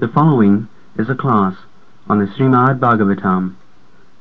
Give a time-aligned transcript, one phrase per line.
[0.00, 1.56] The following is a class
[2.08, 3.56] on the Srimad Bhagavatam,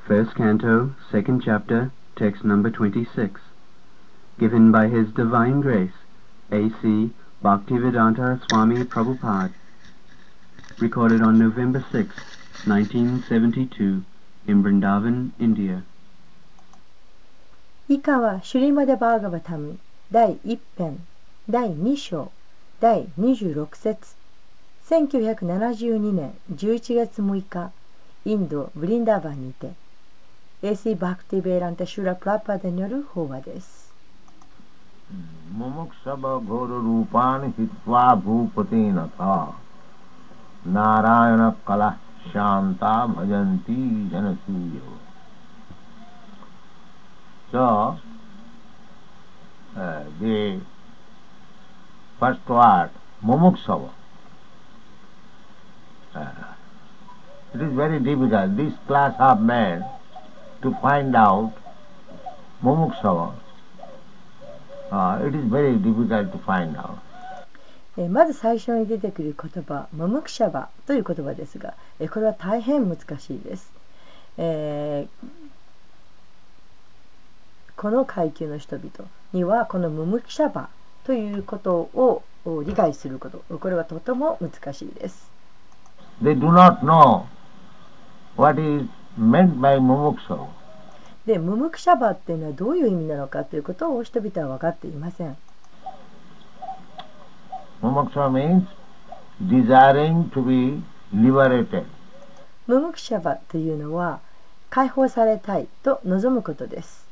[0.08, 3.42] first canto, second chapter, text number 26,
[4.40, 5.94] given by His Divine Grace,
[6.52, 7.12] A.C.
[7.44, 9.54] Bhaktivedanta Swami Prabhupada,
[10.80, 12.16] recorded on November 6,
[12.66, 14.04] 1972,
[14.48, 15.84] in Vrindavan, India.
[17.88, 19.78] 以下はシュリマデバーガバタム
[20.12, 21.06] 第1編
[21.48, 22.32] 第2章
[22.80, 24.16] 第26節
[24.91, 27.71] 1972年11月6日
[28.25, 29.71] インド・ブリンダーバンにて
[30.63, 33.95] AC バクティベーランタ・シュラ・プラパでによる法話です
[35.57, 39.55] モモクシャバゴルルーパンヒトワープティナタ
[40.67, 41.97] ナラヤナカラ
[42.33, 44.81] シャンタバジャンティジャナスーヨ
[47.53, 48.11] じゃあ
[49.77, 50.61] Uh, the
[52.19, 52.91] first word,
[53.23, 54.00] Mumuksava.
[56.15, 56.27] Uh,
[57.55, 59.85] it is very difficult, this class of men,
[60.63, 61.53] to find out
[62.63, 63.35] mumuksava.
[64.91, 66.99] Uh, it is very difficult to find out.
[67.97, 73.73] えまず最初に出てくる言葉「ムムクシャバ」という言葉ですが、えこれは大変難しいです、
[74.39, 75.51] えー
[77.77, 80.69] この階級の人々にはこのムムクシャバ
[81.05, 82.23] ということを
[82.67, 85.30] 理解することこれはとても難しいです
[86.23, 87.27] They do not know
[88.37, 88.87] what is
[89.19, 90.49] meant by mumuksha.
[91.27, 95.37] で、ムムクシャバっていうのはどういう意味なのかということを人々は分かっていません。
[97.83, 98.67] ムムクシャバ means
[99.43, 100.83] desiring to be
[101.15, 101.85] liberated.
[102.67, 104.21] ムムクシャバというのは
[104.69, 107.09] 解放されたいと望むことです。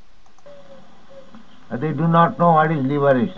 [1.70, 3.32] They do not know what is liberation.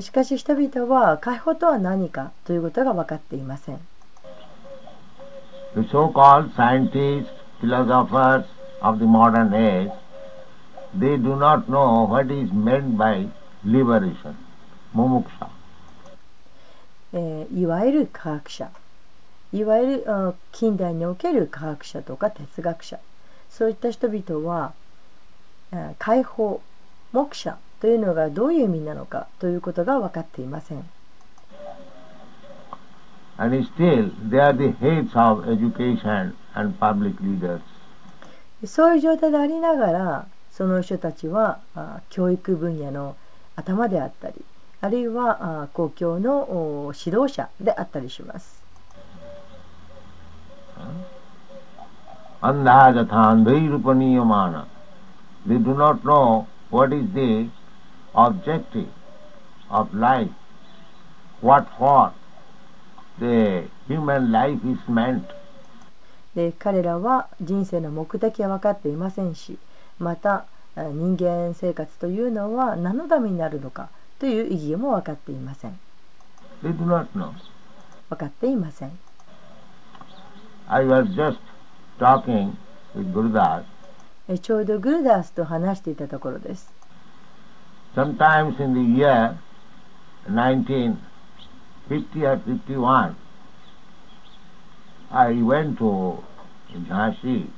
[0.00, 3.80] しかし人々は解放とは何かということが分かっていません。
[5.76, 7.28] The so-called scientists,
[7.60, 8.46] philosophers
[8.80, 9.90] of the modern age,
[10.94, 13.28] they do not know what is meant by
[13.62, 14.34] liberation,
[14.94, 15.50] mumuksha.
[17.12, 18.70] えーいわゆる科学者
[19.52, 22.98] いわゆるあ近代における科学者とか哲学者
[23.50, 24.72] そういった人々は
[25.72, 26.62] あ解放
[27.12, 30.88] 目者というのがどういう意味なのかということが分かっていません
[33.38, 37.60] And still, they are the heads of education and public leaders.
[38.64, 43.14] そういう状態でありながらその人たちはあ教育分野の
[43.54, 44.34] 頭であったり
[44.80, 46.38] あるいはあ公共の
[46.86, 48.62] お指導者であったりします
[52.40, 54.66] Andha jathandhairupaniямana.
[55.46, 57.48] They do not know what is the
[58.14, 58.88] objective
[59.70, 60.30] of life,
[61.40, 62.12] what for the human life is meant.
[63.18, 63.68] で
[66.58, 69.58] 彼らは人生の目的は分かっていませんし
[69.98, 70.44] また
[70.76, 73.88] あ人間生活というのは何のためになるのか
[74.18, 75.78] という意義も分かっていません
[76.62, 77.32] They do not know.
[78.10, 78.98] 分かっていません
[80.68, 81.38] I was just
[81.98, 82.52] talking
[82.94, 83.62] with Gurudas.
[84.28, 86.72] えちょうどグルダースと話していたところです
[87.94, 89.36] Sometimes in the year
[91.88, 93.16] 1950 or 51,
[95.10, 96.22] I went to
[96.88, 97.48] Jhansi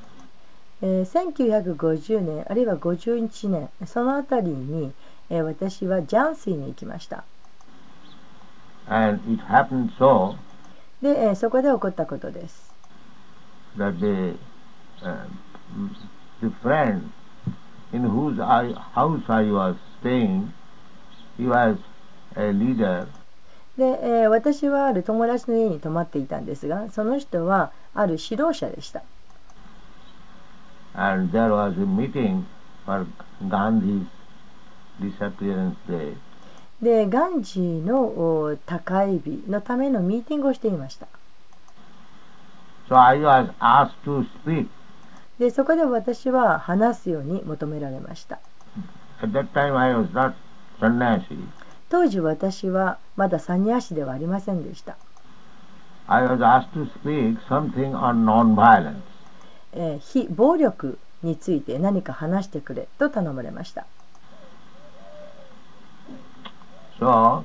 [0.81, 4.93] えー1950年あるいは51年そのあたりに、
[5.31, 7.25] えー私はジャンシーに行きました
[8.87, 10.37] and it happened so
[11.03, 12.73] で、えーそこで起こったことです
[13.77, 14.37] that the,
[15.03, 15.27] uh,
[16.43, 17.11] the friend
[17.93, 20.53] in whose I, house I was staying,
[21.37, 21.77] he was
[22.37, 23.07] a leader
[23.79, 29.03] で、えー私はある友達の家に泊まっていたんですがその人はある指導者でした
[30.95, 32.45] and there was a meeting
[32.85, 33.07] for
[33.49, 34.07] Gandhi's
[35.01, 36.17] disappearance day.
[36.83, 41.07] でガンジーのお高い日のためのミーティングをしていました
[42.89, 44.69] So I was asked to speak.
[45.39, 48.41] でそこで私は話すように求められました
[49.23, 50.35] At that time I was not
[50.81, 51.39] sannyasi.
[51.89, 54.97] 当時私はまだサニアシではありませんでした、
[56.07, 59.01] I was asked to speak something on non-violence.
[59.73, 63.87] えー非暴力について何か話してくれと頼まれました
[66.99, 67.45] So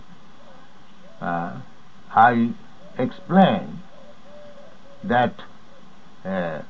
[1.22, 1.62] uh,
[2.10, 2.54] I
[2.98, 3.80] explained
[5.06, 5.34] that
[6.26, 6.62] uh,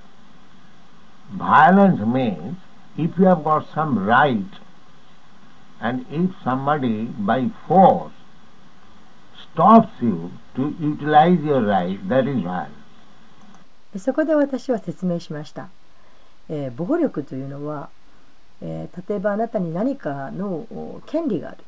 [1.37, 2.57] violence means
[2.97, 4.43] if you have got some right
[5.83, 8.13] and if somebody by force
[9.53, 12.71] stops you to utilize your right, that is violence.
[13.99, 15.69] そこで私は説明しました、
[16.49, 17.89] えー暴力というのは、
[18.61, 21.63] えー例えばあなたに何かのお権利があると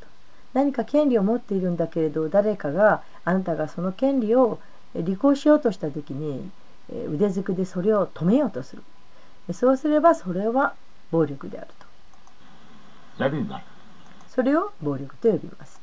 [0.53, 4.59] 何か権利を持っているんだけれど誰かがあなたがその権利を
[4.95, 6.49] えー履行しようとした時に、
[6.89, 8.83] えー腕ずくでそれを止めようとする
[9.47, 10.73] でそうすればそれは
[11.11, 11.85] 暴力であると
[13.23, 13.74] That is.
[14.35, 15.81] それを暴力と呼びます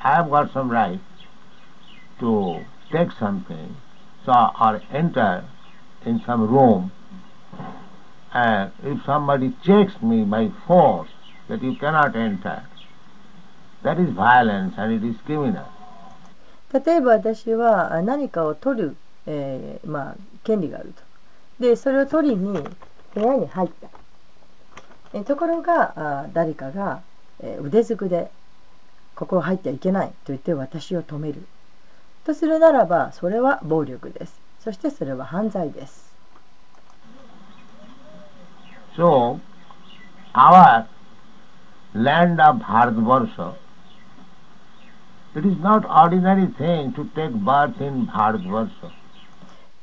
[0.00, 1.00] I have got some right
[2.20, 3.74] to take something,
[4.24, 5.44] so or enter
[6.04, 6.90] in some room,
[8.32, 11.08] and if somebody checks me by force
[11.48, 12.62] that you cannot enter,
[13.82, 15.66] that is violence and it is criminal.
[16.72, 18.96] 例えば私はあ何かを取る、
[19.26, 21.02] えーまあ、権利があると
[21.62, 22.62] でそれを取りに
[23.14, 23.88] 部屋に入った
[25.14, 27.02] えところがあ誰かが、
[27.42, 28.30] えー腕ずくで
[29.14, 31.42] ここ入ってはいけないと言って私を止める
[32.24, 36.08] とするならばそれは暴力ですそしてそれは犯罪です
[38.96, 39.40] So,
[40.34, 40.88] our
[41.94, 43.54] land of Bharatvarsha,
[45.36, 48.90] it is not ordinary thing to take birth in Bharatvarsha.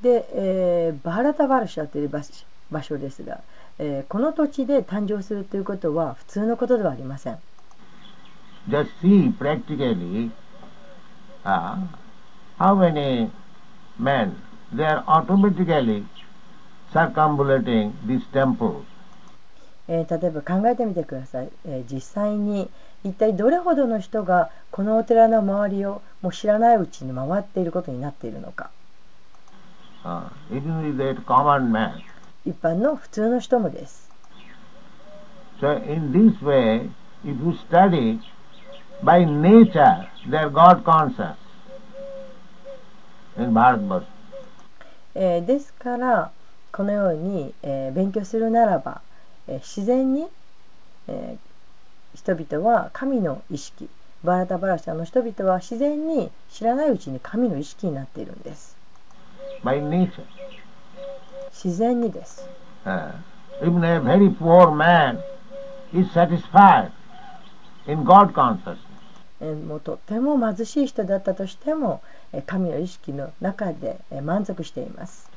[0.01, 3.39] で、えーバハラタバルシャという場所ですが、
[3.79, 7.37] えーこの土地で誕生するということは普通のことではありません
[8.69, 10.31] Just see practically
[11.43, 11.77] uh,
[12.57, 13.29] how many
[13.99, 14.33] men,
[14.73, 16.03] they are automatically
[16.91, 18.83] circumambulating this temple.
[19.87, 22.69] えー例えば考えてみてください、えー実際に
[23.03, 28.71] 一体どれほどの人がこのお寺の周りをもう知らないうちに回っていることになっているのか
[30.03, 31.99] Uh, even with that common man.
[32.45, 34.09] 一般の普通の人もです
[35.61, 36.89] So in this way,
[37.23, 38.19] if you study,
[39.03, 41.35] by nature they are God conscious
[43.37, 44.05] in Bharatvarsha.
[45.15, 46.31] えーですから
[46.73, 49.01] このように、えー勉強するならば、
[49.47, 50.27] えー自然に、
[51.07, 53.89] えー人々は神の意識
[54.23, 58.75] バラタバラシャの人々は自然に知らないうちに神の意識になっているんです
[59.63, 60.23] By nature.
[61.63, 62.47] 自然にです。
[69.83, 72.01] とても貧しい人だったとしても
[72.45, 75.29] 神の意識の中で満足しています。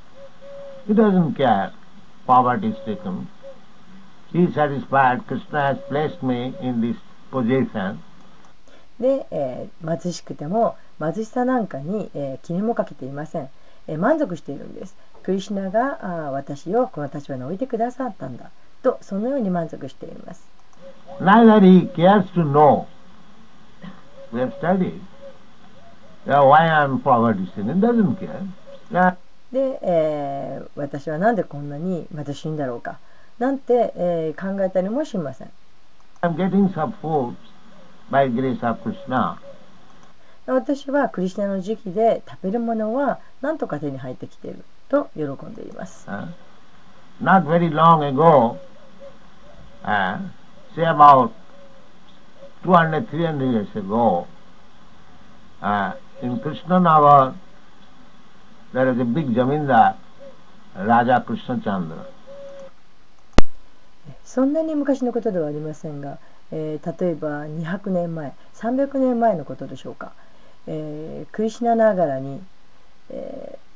[9.01, 13.49] で、貧しくても貧しさなんかに、えー、気にもかけていません、
[13.87, 18.51] えー、満足しているんですクリシナが私をこの立場に置いてくださったんだ
[18.83, 20.47] とそのように満足しています。
[29.53, 32.99] で、えー、私はなんでこんなに貧だろうか
[33.39, 35.51] なんて、えー、考えたりもしません。
[40.47, 44.65] 私はクリスナの時期で食べるものは何とか手に入ってきている。
[44.89, 46.29] と喜んでいます Uh,
[47.21, 48.57] not very long ago,
[49.85, 50.19] uh,
[50.75, 51.33] say about
[52.65, 54.27] 200, 300 years ago,
[55.61, 55.93] uh,
[56.23, 57.35] in Krishnanagar,
[58.73, 59.97] there is a big zamindar,
[60.77, 62.07] Raja Krishna Chandra.
[64.25, 66.19] そんなに昔のことではありませんが、
[66.53, 70.13] えー例えば200年前300年前のことでしょうか、
[70.67, 72.41] えークリシュナながらに、
[73.11, 73.68] えー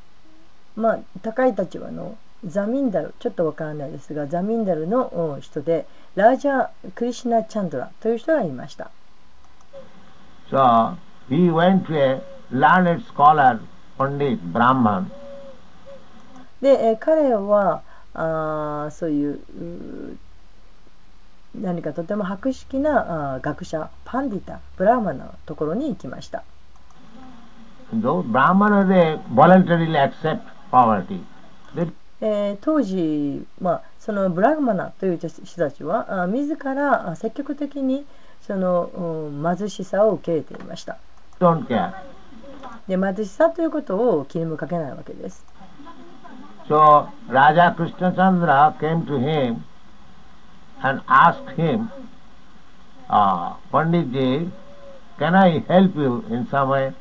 [0.76, 5.87] まあ高い立場のザミンダルちょっとわからないですがザミンダルのお人で
[6.17, 8.91] ラージャ・クリシュナ・チャンドラという人がいました。
[10.50, 10.97] So
[11.29, 13.61] he went to a learned scholar,
[13.97, 15.07] Pandit, Brahman,
[16.61, 17.83] で、えー彼は
[18.14, 20.19] あーそういう
[21.55, 26.45] 何かとても博識なあー学者パンディタブラーマのところに行きました。
[27.95, 30.41] Though Brahmanas they voluntarily accept
[30.73, 31.23] poverty.
[32.21, 38.07] えー当時、まあ、そのブラグマナという人たちはあ自らあ積極的に
[38.41, 40.99] その、うん貧しさを受け入れていました
[41.41, 41.93] don't care.
[42.87, 45.45] で貧しさということを気にもかけないわけです
[46.69, 49.64] So Raja Krishna Chandra came to him
[50.81, 51.91] and asked him,
[53.11, 54.49] uh, Panditji,
[55.19, 56.95] can I help you in some way?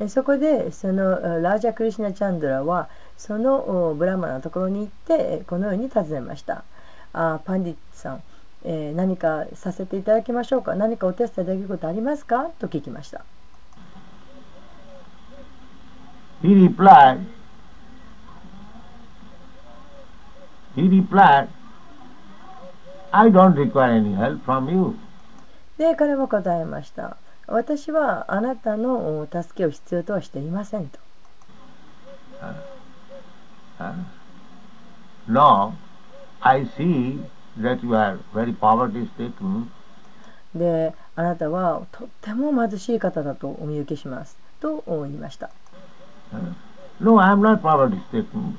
[0.00, 6.64] えそこでそのあラージャ・クリシュナ・チャンドラはそのおブラマナのところに行ってえこのように尋ねました。
[7.12, 8.22] あパンディットさん、
[8.64, 10.74] えー何かさせていただきましょうか？
[10.74, 12.50] 何かお手伝いできることありますか？
[12.58, 13.24] と聞きました。
[16.42, 17.20] He replied,
[20.74, 21.48] he replied,
[23.12, 24.96] I don't require any help from you.
[25.78, 27.16] で彼は答えました
[27.46, 30.98] 私はあなたのお助けを必要とはしていませんと
[33.81, 33.93] Huh?
[35.27, 35.75] No,
[36.41, 37.19] I see
[37.57, 39.69] that you are very poverty stricken.
[40.55, 45.49] であなたはとっても貧しい方だとお見受けしますと言いました
[46.99, 48.57] No, I am not poverty stricken.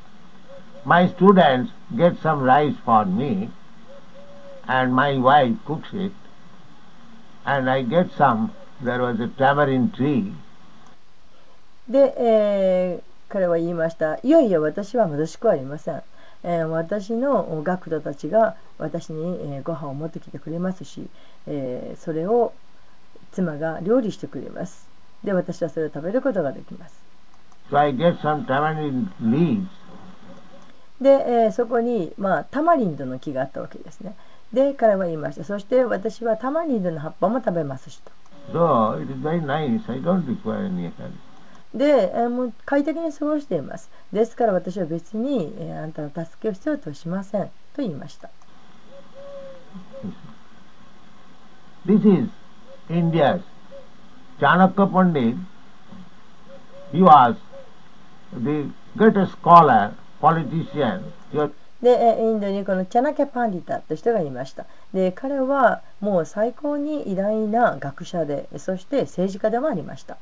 [0.85, 3.51] My students get some rice for me,
[4.69, 6.13] and my wife cooks it,
[7.45, 8.53] and I get some.
[8.81, 10.33] There was a tamarind tree,
[11.89, 13.03] で、えー
[13.34, 14.20] 彼は言いました。
[14.22, 16.04] いやいや私は貧しくはありません、
[16.44, 21.10] えー私の学徒たちが私に、えーご飯を持ってきてくれますし、
[21.48, 22.54] えーそれを
[23.32, 24.88] 妻が料理してくれます。
[25.24, 27.02] で私はそれを食べることができます。
[27.72, 29.66] So I get some tamarind leaves,
[31.02, 34.16] で、えーそこに、まあ、タマリンドの木があったわけですね。
[34.54, 35.44] で彼は言いました。
[35.44, 38.12] そして私はタマリンドの葉っぱも食べますしと。
[38.54, 39.00] So
[41.74, 43.90] で、えーもう快適に過ごしています。
[44.12, 47.46] ですから私は別に、えーあなたの助けを必要とはしません。
[47.46, 48.30] と言いました。
[51.86, 52.30] This is
[52.90, 53.42] India's
[54.40, 55.36] Chanakya Pandit.
[56.92, 57.36] He was
[58.34, 61.02] the greatest scholar, politician.
[61.82, 64.66] で、えーインドにこのチャナキャ・パンディタという人がいました。
[64.94, 70.18] で彼はもう最高に偉大な学者でそして政治家でもありました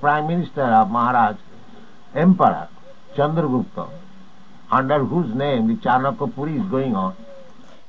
[0.00, 1.36] Prime Minister of Maharaj,
[2.14, 2.68] Emperor
[3.16, 3.88] Chandragupta,
[4.70, 7.14] under whose name the Chanakya Puri is going on.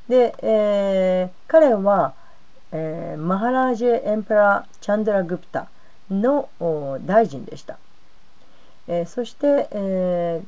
[0.07, 2.13] で、えー彼は、
[2.71, 5.67] えーマハラージェ・エンペラ・チャンドラ・グプタ
[6.09, 7.77] のお大臣でした、
[8.87, 10.47] えーそして、えー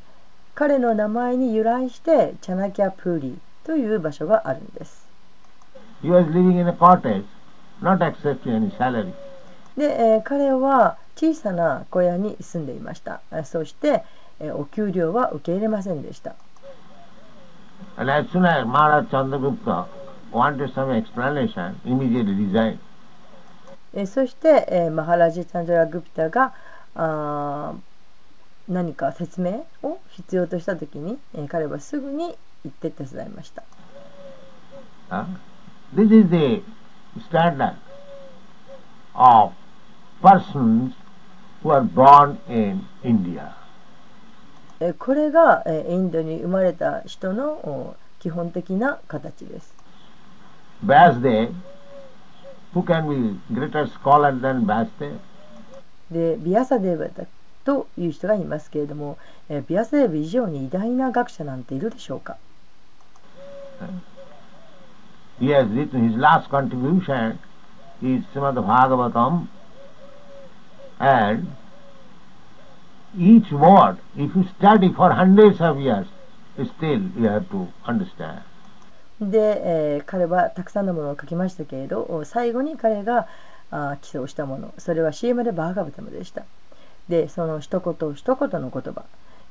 [0.53, 5.07] 彼の名前に由来してチャナキャ・プーリという場所があるんです
[6.01, 7.23] He was living in a cottage,
[7.81, 9.13] not accepting any salary.
[9.77, 13.21] で、えー彼は小さな小屋に住んでいました。
[13.43, 14.03] そして
[14.53, 16.35] お給料は受け入れませんでした。
[24.05, 26.53] そしてマハラジ・チャンジャラ・グピタが
[26.95, 27.73] あ
[28.69, 33.63] 何か説明を必要としたときに彼はすぐに行って手伝いました。
[35.93, 36.63] This is a
[37.29, 37.75] standard
[39.13, 39.51] of
[40.21, 40.93] persons
[41.63, 43.53] who are born in India.
[44.79, 49.73] えーこれが、えーインドに生まれた人のお基本的な形です
[50.85, 51.53] Vyasdev,
[52.73, 55.19] who can be greater scholar than Vyasdev?
[56.09, 57.25] でビアサデーバだ
[57.63, 59.17] という人がいますけれども、
[59.49, 62.37] えービアサデーバ以上に偉大な学者なんているでしょうか
[65.39, 67.39] He has written his last contribution
[68.03, 69.47] is Srimad Bhagavatam
[71.01, 71.47] and
[73.17, 76.07] each word, if you study for hundreds of years,
[76.77, 78.41] still you have to understand.
[79.19, 83.27] で、えー彼はたくさんのものを書きましたけれど最後に彼が
[83.69, 84.73] あー起草したもの。
[84.77, 86.43] それは CM でバーガブタムでした。
[87.09, 89.03] でその一言一言の言葉。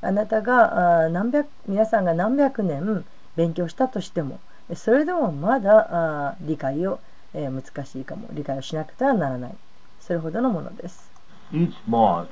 [0.02, 3.04] あなたがあ何百皆さんが何百年
[3.36, 4.40] 勉強したとしても
[4.74, 6.98] それでもまだあ理解を、
[7.34, 8.28] えー難しいかも。
[8.32, 9.54] 理解をしなくてはならない。
[10.00, 11.09] それほどのものです。
[11.52, 12.28] Each word.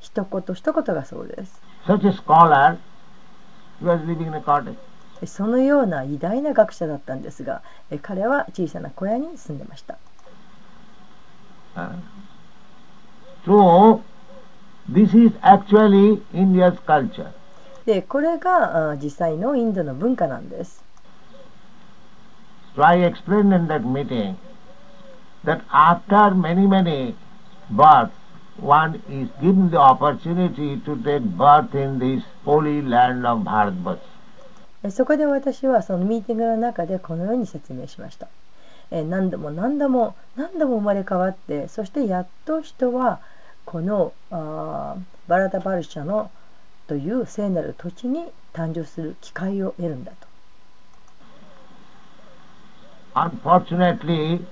[0.00, 2.78] 一言一言がそうです Such a scholar,
[3.82, 4.76] was living in a cottage.
[5.26, 9.98] そのような偉大な学者だったんですがえ彼は小さな小屋に住んでました?
[13.46, 14.02] So,
[14.90, 17.32] this is actually India's culture.
[17.86, 20.84] でこれがあ実際のインドの文化なんです
[22.76, 24.36] So I explained in that meeting
[25.44, 27.14] that after many, many
[27.70, 28.12] births,
[28.58, 34.00] one is given the opportunity to take birth in this holy land of Bharatvarsha.
[34.84, 38.28] えそこで私はそのミーティングの中でこのように説明しました
[38.92, 43.18] え何度も何度も何度も生まれ変わってそしてやっと人は
[43.64, 46.30] このあーバラタバルシャの
[46.86, 50.28] という聖なる土地に誕生する機会を得るんだと
[53.14, 54.44] Unfortunately,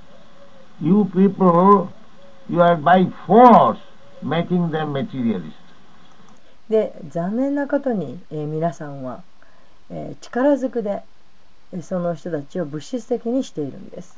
[0.81, 1.89] you people,
[2.50, 3.80] you are by force
[4.22, 5.54] making them materialist.
[6.70, 9.24] で残念なことに、えー皆さんは、
[9.90, 11.04] えー力ずくで
[11.74, 14.18] えーその人たちを物質的にしているんです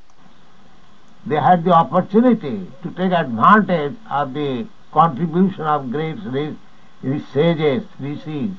[1.27, 6.57] They had the opportunity to take advantage of the contribution of great re-
[7.01, 8.51] these sages, rishis,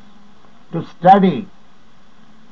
[0.72, 1.46] to study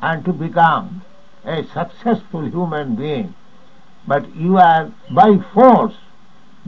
[0.01, 1.03] and to become
[1.45, 3.35] a successful human being.
[4.07, 5.95] But you are by force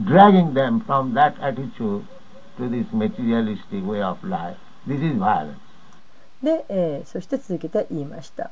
[0.05, 2.03] dragging them from that attitude
[2.57, 4.57] to this materialistic way of life.
[4.87, 5.57] This is violence.
[6.43, 8.51] で、えーそして続けて言いました、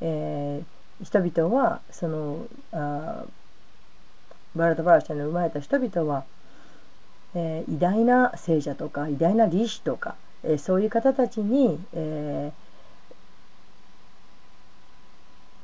[0.00, 0.64] えー
[1.04, 6.24] 人々はそのあーバラタバラシャに生まれた人々は、
[7.34, 10.14] えー偉大な聖者とか偉大な理士とか、
[10.44, 12.64] えーそういう方たちに、えー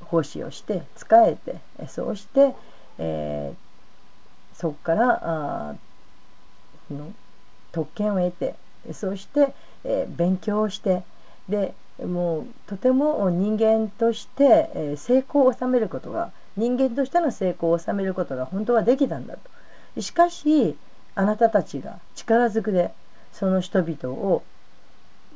[0.06, 2.54] 奉仕をして仕えてえーそうして、
[2.98, 3.69] えー
[4.60, 5.74] そこからあ
[6.90, 7.12] の
[7.72, 8.54] 特権を得て
[8.92, 11.02] そして、えー勉強をして
[11.48, 19.36] でもうとても人間として、えー成功を収めることが人間としての成功を収めることが本当はできたんだ
[19.94, 20.02] と。
[20.02, 20.76] しかし
[21.14, 22.92] あなたたちが力ずくで
[23.32, 24.42] その人々を、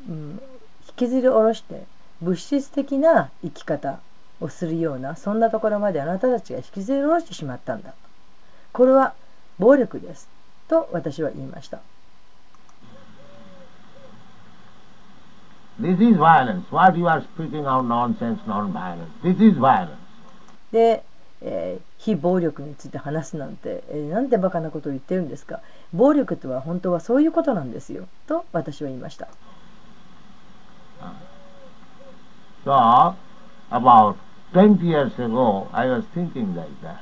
[0.09, 0.41] うん、
[0.89, 1.85] 引きずり下ろして
[2.21, 4.01] 物質的な生き方
[4.41, 7.95] をするようなそんなところまであなたたちが引きずり下ろしてしまったんだ。
[8.75, 9.15] これは
[9.59, 10.29] 暴力です
[10.69, 11.81] と私は言いました
[15.81, 16.71] This is violence.
[16.71, 19.11] What you are speaking out nonsense, non-violence.
[19.25, 19.97] This is violence.
[20.71, 21.03] で、
[21.41, 25.61] えー非暴力について話すなんて、えーなんてバカなことを言ってるんですか
[25.93, 29.29] 暴力とは本当はそういうことなんですよと私は言いました
[32.65, 33.15] So,
[33.71, 34.17] about
[34.55, 37.01] 20 years ago, I was thinking like that.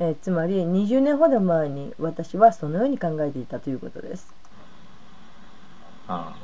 [0.00, 4.32] えーつまり20年ほど前に私はそのように考えていたということです
[6.06, 6.34] Uh,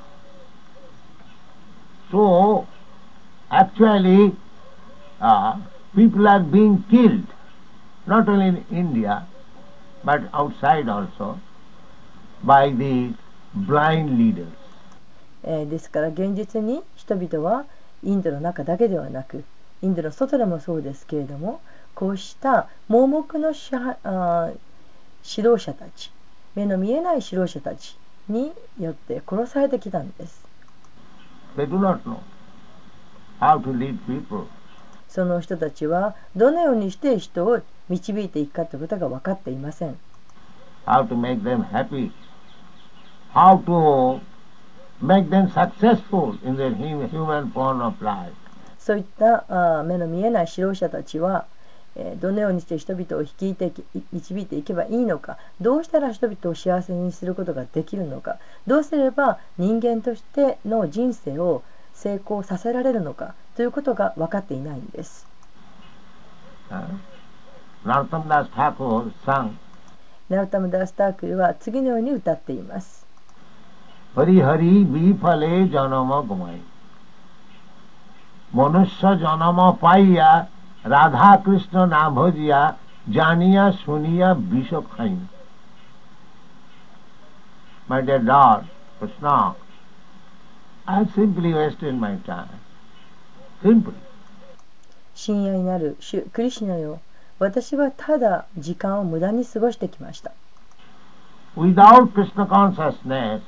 [2.11, 2.67] so,
[3.51, 4.35] actually,
[5.21, 5.55] uh,
[5.95, 7.27] people are being killed,
[8.07, 9.27] not only in India,
[10.03, 11.39] but outside also,
[12.43, 13.13] by these
[13.55, 14.49] blind leaders.
[15.43, 17.65] えーですから現実に人々は
[18.03, 19.45] インドの中だけではなく
[19.83, 21.61] インドの外でもそうですけれども
[21.95, 23.61] こうした盲目の指,
[25.25, 26.11] 指導者たち
[26.57, 27.97] 目の見えない指導者たち
[28.29, 30.45] によって殺されてきたんです。
[35.09, 39.97] その人たちはどのようにして人を導いていくかということが分かっていません。
[48.81, 51.47] そういった目の見えない指導者たちは
[52.21, 53.73] どのようにして人々を率いて
[54.13, 61.63] 導いていけばいいのかどうしたら人々を幸せにすることができるのかどうすれば人間としての人生を
[61.95, 65.27] 成功させられるのかということが分かっていないんです。
[67.85, 69.13] ナルタムダス・タク
[70.47, 73.07] タムダス・タクルは次のように歌っています。
[74.15, 76.61] ハリハリビファレジャナマゴマイ。
[78.53, 80.60] モノシャジャナマァイヤー
[80.94, 82.62] Radha Krishna না ভজিয়া
[83.18, 85.14] জানিয়া শুনিয়া বিষ খাই
[87.88, 88.64] My dear Lord,
[88.98, 89.56] Krishna,
[90.88, 92.60] I have simply wasted my time.
[93.62, 93.94] Simply.
[95.14, 97.00] 親愛なる主クリシュナよ
[97.38, 100.32] 私はただ時間を無駄に過ごしてきました。
[101.56, 103.42] Without Krishna consciousness,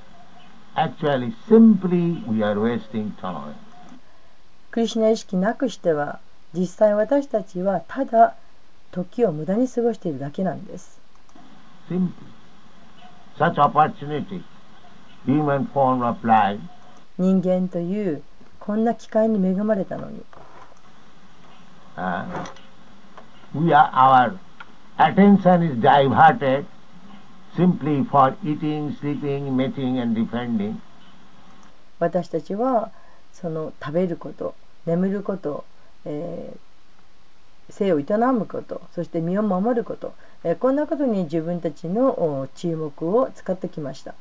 [0.75, 3.55] actually simply we are wasting time.
[4.71, 6.19] クリシュナ意識なくしては
[6.54, 8.34] 実際私たちはただ
[8.90, 11.00] 時を無駄に過ごしているだけなんです。
[17.18, 18.22] 人間という
[18.60, 20.24] こんな機会に恵まれたのに。
[31.98, 32.90] 私たちは
[33.32, 34.54] その食べること、
[34.86, 35.64] 眠ること、
[36.04, 44.14] えー、生を営むことそして身を守ること、えー、こんなことに自分たちの注目を使ってきました。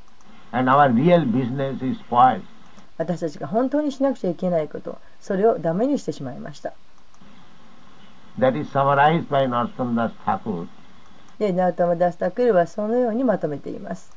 [2.98, 6.74] 私たちが本当にしなくちゃいけないことそれをダメにしてしまいました。
[11.40, 14.12] でナウタマダスタクルはそのようにまとめています。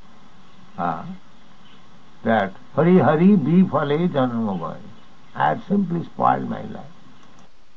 [2.74, 4.77] ハリハリビファレジャンモバイ
[5.35, 6.93] I have simply spoiled my life.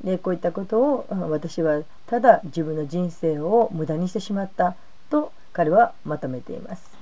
[0.03, 4.75] でこういったことを私はただ自分の人生を無駄にしてしまった
[5.10, 6.97] と彼はまとめています。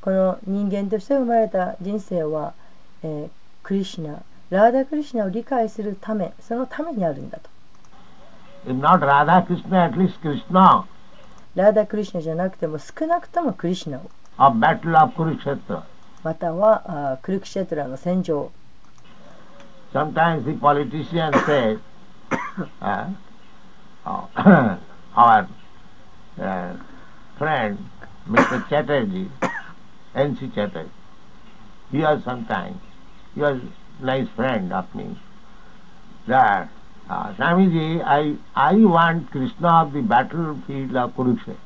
[0.00, 2.54] この人間として生まれた人生は、
[3.02, 3.30] えー、
[3.62, 7.51] クリシナ、ラーダ・クリシナを理解するため、そのためにあるんだと。
[8.65, 10.85] If not Radha Krishna, at least Krishna
[11.55, 15.83] ラーダ・クリシナじゃなくても少なくともクリシナを of Battle of Kurukshetra.
[16.23, 18.51] またはあクルクシェトラの戦場
[19.93, 21.79] Sometimes the politician says,
[22.81, 23.09] uh,
[24.05, 24.77] uh,
[25.15, 25.47] our
[26.39, 26.75] uh,
[27.37, 27.77] friend
[28.29, 28.67] Mr.
[28.69, 29.31] Chatterjee,
[30.13, 30.51] N.C.
[30.53, 30.91] Chatterjee,
[31.91, 32.77] he was sometimes,
[33.33, 33.61] he was
[34.01, 35.17] nice friend of me,
[36.27, 36.69] that
[37.12, 41.56] uh, Swamiji, I, I want Krishna of the battlefield of Kurukshetra,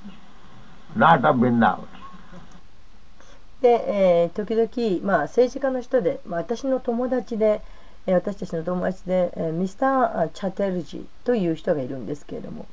[0.96, 1.86] not of Vrindavan.
[3.62, 7.62] で、えー時々、まあ、政治家の人で、まあ、私の友達で、
[8.06, 12.66] えー私たちの友達で、えーミスター・チャテルジという人がいるんですけれども、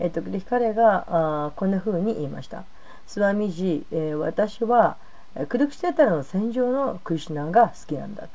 [0.00, 1.06] えー時々彼が
[1.46, 2.64] あこんな風に言いました。
[3.06, 4.96] スワミジ、えー私は
[5.36, 8.28] えークルクシェタラの戦場のクリシュナが好きなんだと。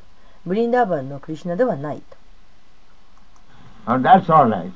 [0.45, 2.18] ブリンダーバンのクリシュナではないと。
[3.87, 4.71] And that's all right.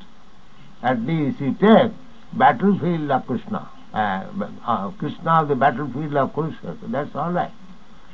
[0.82, 1.92] At least you take
[2.34, 4.26] battlefield of Krishna, uh,
[4.66, 7.52] uh, Krishna the battlefield of Kurukshetra, that's all right.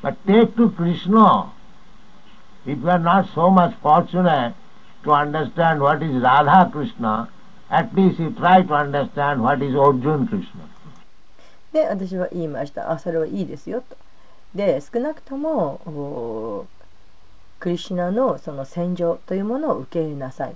[0.02, 1.52] But take to Krishna,
[2.66, 4.56] if you are not so much fortunate
[5.04, 7.30] to understand what is Radha Krishna,
[7.70, 10.70] at least you try to understand what is Arjun Krishna.
[11.72, 13.96] で私は言いましたあそれはいいですよと
[14.56, 16.66] で少なくとも
[17.60, 20.56] クリシナのその戦場というものを受け入れなさい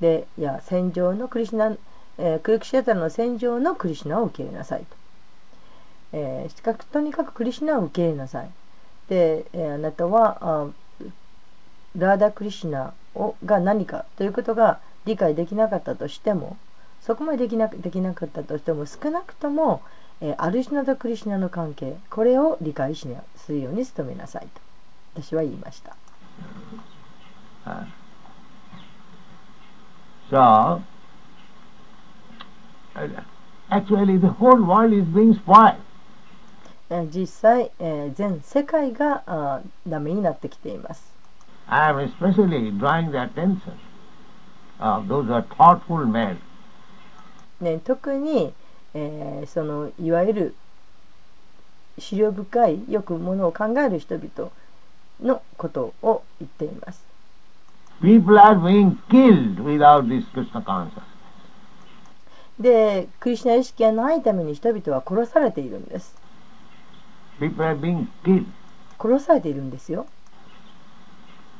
[0.00, 1.76] でいや戦場のクリシナ、
[2.18, 4.86] えークリクシェタの戦場のクリシナを受け入れなさいと、
[6.12, 8.50] えーしかとにかくクリシナを受け入れなさい。
[9.08, 10.70] で、えーあなたは
[11.96, 16.56] ラーダ・クリシナをが何かということが理解できなかったとしても
[17.00, 19.82] そこまでできなできなかったとしても少なくとも
[20.20, 24.48] えーアルシナとクリシナの関係これを理解しなするように努めなさい
[25.14, 25.96] と私は言いました。
[27.66, 27.84] Uh,
[30.30, 30.82] so,
[32.94, 33.08] uh,
[33.70, 35.76] actually the whole world is being spoiled.
[36.90, 41.12] えー実際、えー全世界があーダメになってきています
[41.68, 43.74] I am especially drawing the attention
[44.80, 46.38] of those who are thoughtful men.
[47.60, 48.52] ね、特に、
[48.94, 50.54] えーそのいわゆる
[51.98, 54.50] 資料深いよくものを考える人々
[55.22, 57.04] のことを言っています
[58.02, 61.04] People are being killed without this Krishna consciousness.
[62.58, 66.14] でクリシュナ意識がないために人々は殺されているんです
[67.38, 68.44] People are being killed.
[68.98, 70.06] 殺されているんですよ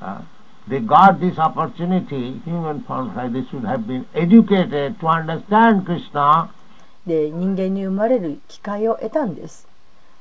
[0.02, 0.22] Uh,
[0.66, 6.48] they got this opportunity, human forms like this should have been educated to understand Krishna,
[7.06, 9.66] で人間に生まれる機会を得たんです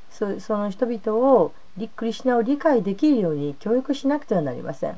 [0.10, 4.98] そその人々をリクリシュナを理解できるように教育しなくてはなりません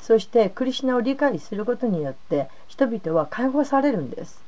[0.00, 4.44] そしてクリシナを理解することによって人々は解放されるんです。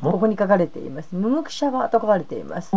[0.00, 1.14] ここに書かれています。
[1.14, 2.70] 無目者はと書かれています。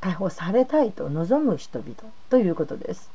[0.00, 1.94] 解放されたいと望む人々
[2.28, 3.10] ということです。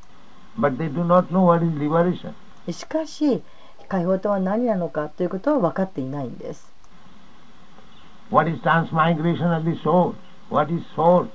[2.70, 3.42] しかし、
[3.88, 6.75] 解放とは何なのかということは分かっていないんです。
[8.30, 10.14] What is transmigration of the soul?
[10.50, 11.28] What is soul?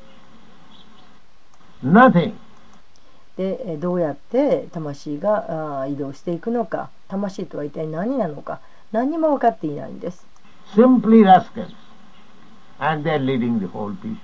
[1.84, 2.34] Nothing.
[3.38, 8.60] でえーどうやって魂が移動していくのか魂とは一体何なのか
[8.92, 10.26] 何にも分かっていないんです
[10.76, 11.74] Simply rascals.
[12.80, 14.18] And they are leading the whole people.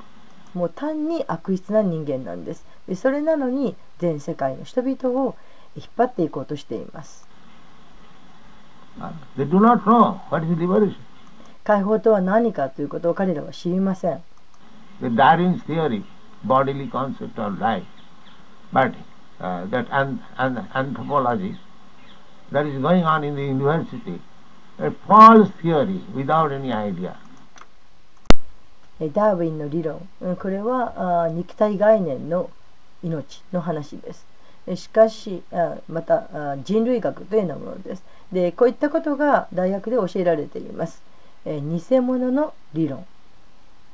[0.53, 5.35] もう単に悪質な人間なんですでそれなのに全世界の人々を
[5.75, 7.25] 引っ張っていこうとしています
[8.99, 10.95] Uh, They do not know what is liberation.
[11.67, 14.23] 解放とは何かということを彼らは知りません。
[29.13, 30.07] ダーウィンの理論、
[30.39, 32.49] これは肉体概念の
[33.03, 34.25] 命の話です。
[34.77, 35.43] しかし、
[35.89, 38.03] また人類学というものです。
[38.31, 41.05] で、こういったことが大学で教えられています。
[41.49, 43.05] え偽物の理論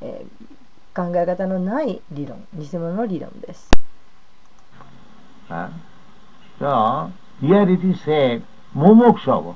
[0.02, 0.26] え
[0.96, 3.70] 考え方のない理論偽物の理論です
[5.50, 5.70] Uh,
[6.58, 7.12] so,
[7.42, 8.42] here it is said,
[8.74, 9.54] mumukshava,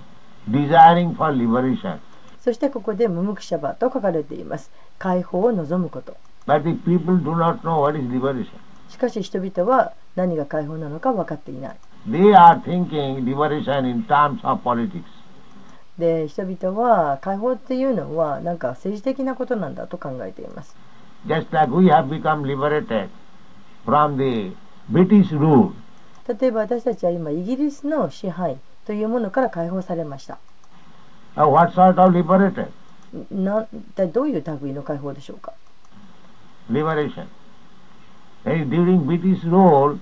[0.52, 2.00] desiring for liberation.
[2.42, 8.48] そしてここでムムクシャバと書かれています解放を望むこと But the people do not know what is liberation.
[8.90, 15.04] しかし人々は何が解放なのか分かっていない They are thinking liberation in terms of politics.
[15.98, 20.76] で人々は解放っていうのはなんか政治的なことなんだと考えています
[21.26, 23.10] Just like we have become liberated
[23.86, 24.56] from the
[24.92, 25.72] British rule,
[26.28, 30.38] 例えば私たちは今イギリスの支配というものから解放されました
[31.36, 32.68] uh, what sort of liberated?
[33.32, 33.68] な
[34.12, 35.54] どういう類の解放でしょうか
[36.70, 37.28] Liberation.
[38.46, 40.00] Eh, During British rule,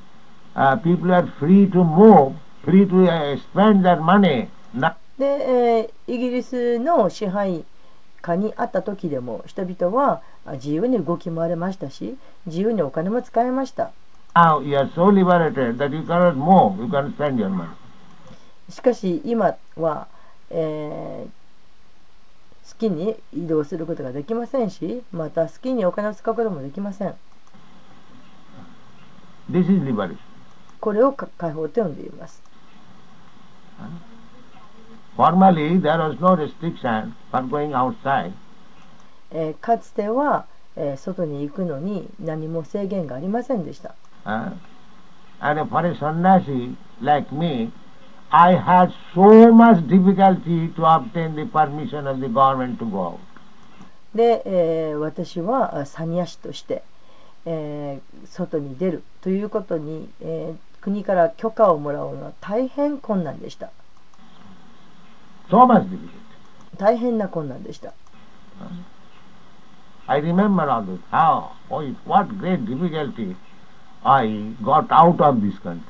[0.55, 4.49] uh, people are free to move, free to uh, spend their money.
[4.73, 7.65] Now, で、えーイギリスの支配
[8.21, 13.91] 下にあった時でも人々はあ自由に動き回れましたし自由にお金も使えました。
[14.35, 17.69] Now you are so liberated that you cannot move, you can spend your money.
[18.69, 20.07] しかし今は、
[20.49, 21.29] えー
[22.67, 27.13] 好きに移動することができませんしまた好きにお金を使うこともできません。
[29.51, 30.17] This is liberation.
[30.81, 32.41] これをか解放と呼んでいます
[35.15, 38.33] Formally, there was no restriction for going outside.
[39.61, 40.45] かつては、
[40.97, 43.95] 外に行くのに何も制限がありませんでした。
[54.13, 56.83] で、私はサニアシとして、
[58.25, 60.09] 外に出るということに、
[60.81, 63.71] 国から許可をもらうのは大変困難でした。
[65.49, 66.09] So much difficulty.
[66.77, 67.93] 大変な困難でした
[70.07, 70.99] I remember all this.
[71.11, 73.35] How, with what great difficulty
[74.03, 75.81] I got out of this country.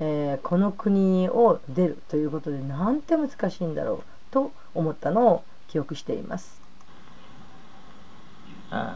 [0.00, 6.60] えーこの国を出るということでなんて難しいんだろうと思ったのを記憶しています
[8.72, 8.94] Uh,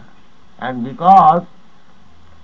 [0.59, 1.44] and because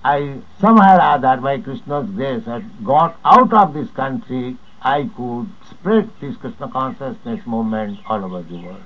[0.03, 5.47] I somehow or other by Krishna's grace had got out of this country, I could
[5.71, 8.83] spread this Krishna consciousness movement all over the world.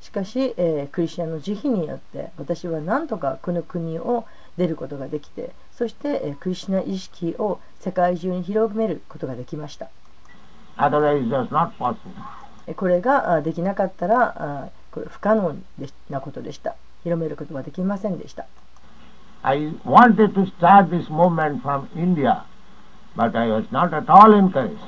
[0.00, 4.24] しかし、えークリスチャンの慈悲によって私は何とかこの国を
[4.56, 9.88] 出ることができてそして、えークリスナ意識を世界中に広めることができました
[10.76, 11.96] Otherwise, it was not possible.
[12.66, 16.74] えーこれがあできなかったらあこれ不可能でなことでした
[17.04, 18.46] 広めることはできませんでした
[19.42, 22.42] I wanted to start this movement from India,
[23.16, 24.78] but I was not at all encouraged.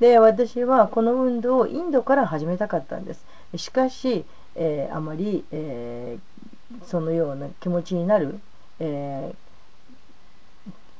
[0.00, 3.24] で私はこの運動をインドから始めたかったんです。
[3.56, 6.38] しかし、えーあまり、えー
[6.84, 8.38] そのような気持ちになる、
[8.78, 9.34] え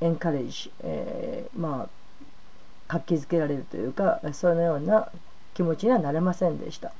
[0.00, 1.88] ーエンカレージ、えーまあ
[2.88, 5.08] 活気づけられるというかそのような
[5.54, 6.92] 気持ちにはなれませんでした。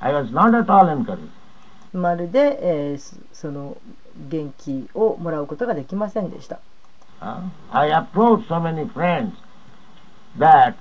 [0.00, 1.28] I was not at all encouraged.
[1.92, 3.76] まるで、えーそその
[4.28, 6.58] 元気をもらうことができませんでした。
[7.22, 9.32] Uh, I approached so many friends
[10.38, 10.74] that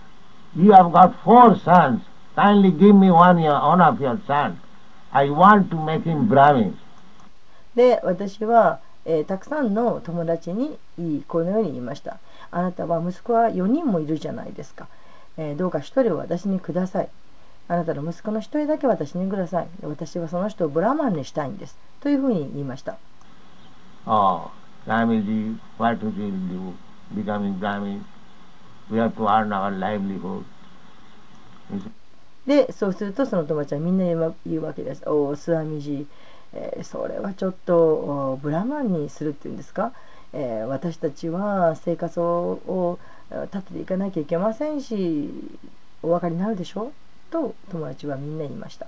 [0.55, 2.01] you have got four sons.
[2.35, 4.57] Kindly give me one, your, one of your sons.
[5.11, 6.75] I want to make him Brahmin.
[7.75, 10.77] で私は、えーたくさんの友達に
[11.27, 12.19] このように言いました
[12.51, 14.87] あなたは息子は4人もいるじゃないですか、
[15.37, 17.09] えーどうか1人を私にください
[17.67, 22.97] あなたの息子の1人だけ私にください私はその人をブラマンにしたいんですというふうに言いました
[24.07, 24.49] Oh,
[24.87, 26.73] Brahmiji, what will you do?
[27.13, 28.01] Becoming Brahmin.
[32.47, 35.07] でそうするとその友達はみんな言うわけです。
[35.07, 36.07] おおスワミジ、
[36.53, 39.91] えーそれはちょっとおブラマンにするっていうんですか、
[40.33, 42.97] えー私たちは生活を
[43.53, 45.29] 立てていかなきゃいけませんし
[46.01, 46.91] お分かりになるでしょ？
[47.29, 48.87] と友達はみんな言いました。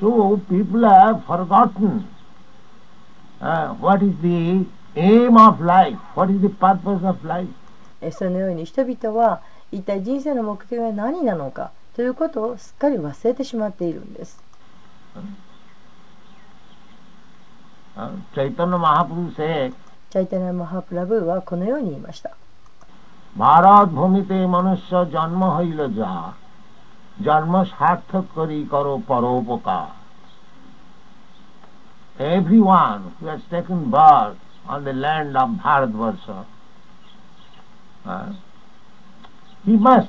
[0.00, 2.04] So people have forgotten
[3.40, 7.48] uh, what is the aim of life, what is the purpose of life?
[8.12, 14.40] そのように人々は一体人生の目的は何なのかということをすっかり忘れてしまっているんです。
[18.30, 22.30] チャイタナ・マハプ・ラブはこのように言いました。
[23.36, 26.32] マラーボミテ・マヌシャ・ジャンマ・ハイラジャー、
[27.20, 29.96] ジャンマ・シャッタ・カリカロ・パロポカ。
[32.18, 36.44] Everyone who has taken birth on the land of Bharatvarsha
[38.08, 38.32] uh,
[39.64, 40.08] he must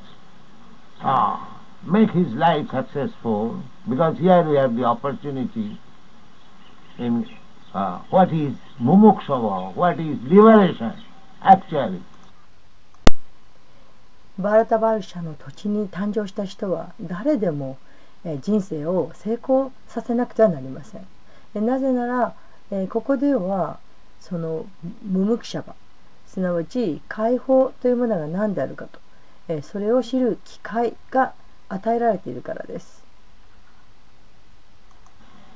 [1.01, 1.37] uh,
[1.83, 5.77] make his life successful because here we have the opportunity
[6.97, 7.27] in
[7.73, 10.93] uh, what is mumukshava, what is liberation
[11.41, 12.01] actually.
[14.37, 17.77] バーラタバルシャの土地に誕生した人は誰でも
[18.41, 21.65] 人生を成功させなくてはなりません。
[21.65, 23.79] なぜなら、ここでは
[24.21, 24.65] その
[25.03, 25.75] 無無者場
[26.29, 28.99] すなわち解放というものが何であるかと、
[29.47, 31.33] えーそれを知る機会が
[31.69, 33.03] 与えられているからです。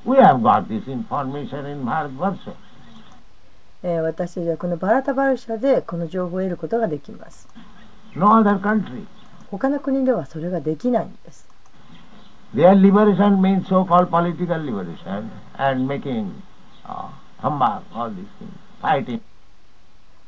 [0.03, 2.53] We have got this information in Bharatvarsha.
[3.83, 7.47] えー私たちはこのバラタバルシャでこの情報を得ることができます。
[8.15, 9.05] No other country.
[9.51, 11.47] 他の国ではそれができないんです。
[12.55, 16.31] Their liberation means so-called political liberation and making
[16.83, 19.21] uh, humbug, all these things, fighting.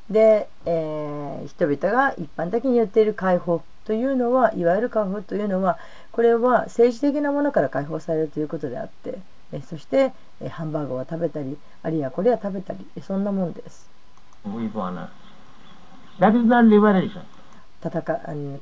[0.09, 5.77] で、えー人々が一般的に言っている解放というのはいわゆる解放というのは
[6.11, 9.19] これは政治的なものから解放されるということであって
[9.51, 13.89] えそしてえハンバーガーを食べたりあるいはこれは食べたりそんなもんです。
[17.81, 18.01] 戦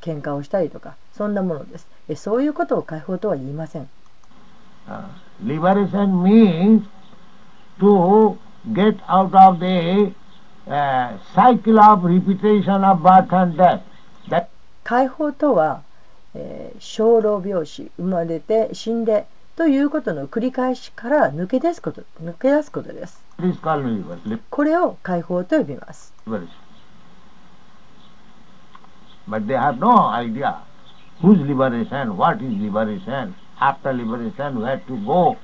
[0.01, 1.87] 喧嘩をしたりとかそんなものです。
[2.09, 3.89] えそういうことを解放とは言いません。
[4.85, 5.05] Uh,
[5.41, 6.83] liberation means
[7.79, 8.37] to
[8.73, 10.13] get out of the
[10.67, 13.81] uh, cycle of repetition of birth and death.
[14.29, 14.47] That
[14.83, 15.83] 解放とは、
[16.33, 23.23] えー生老病死生まれて死んでということの繰り返しから抜け出すこと抜け出すことです。
[24.49, 26.13] これを解放と呼びます。
[29.29, 30.57] But they have no idea
[31.21, 33.33] whose liberation, what is liberation.
[33.59, 35.37] After liberation, where to go.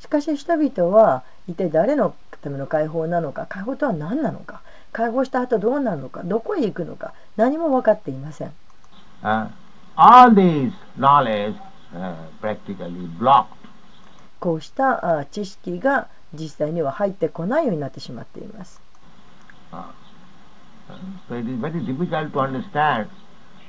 [0.00, 2.14] しかし人々は一体誰の
[2.46, 8.52] ための解放なのか解放とは何なのか解放した後どうなるのかどこへ行くのか何も分かっていません
[9.22, 9.48] Uh,
[9.96, 11.56] all these knowledge
[11.94, 13.46] uh, practically blocked.
[14.38, 18.80] こうしたあ知識が実際には入ってこないようになってしまっています
[21.28, 23.08] So it is very difficult to understand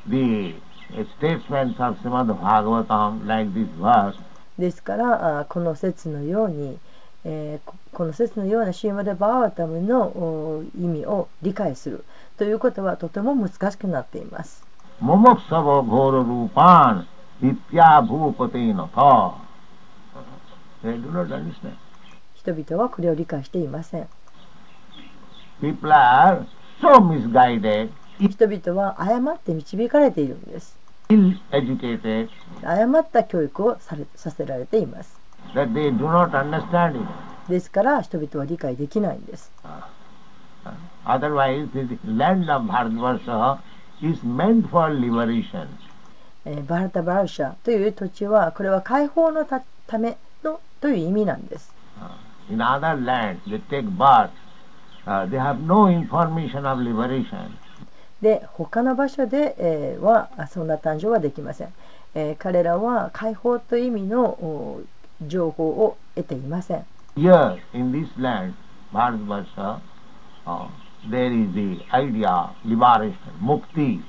[0.08, 0.54] the
[0.94, 4.16] uh, statements of Srimad Bhagavatam like this verse.
[4.60, 6.78] ですからあこの説のように、
[7.26, 12.06] えーここの説のようなシーマデ・バーワタムのお意味を理解する
[12.38, 14.64] ということはとても難しくなっています。
[15.02, 17.06] Mumuksava ghora rupan
[17.42, 19.34] itya bhupate natha.
[20.84, 21.76] They do not understand.
[22.36, 24.08] 人々はこれを理解していません。
[25.60, 26.46] People are
[26.80, 30.78] so misguided, 人々は誤って導かれているんです。
[32.64, 35.17] 誤った教育をされさせられています
[37.50, 39.52] ですから人々は理解できないんです。
[46.68, 49.60] バルタバルシャという土地はこ解放のた
[51.36, 51.74] いんです。
[58.22, 61.74] で、他の場所ではそんな誕生はできません。
[62.38, 64.82] 彼らは解放という意味の
[65.26, 66.86] 情報を得ていません。
[67.16, 68.54] Here, in this land,
[68.94, 69.80] Bharatvarsha,
[70.46, 70.68] uh,
[71.10, 74.02] there is the idea, liberation, mukti.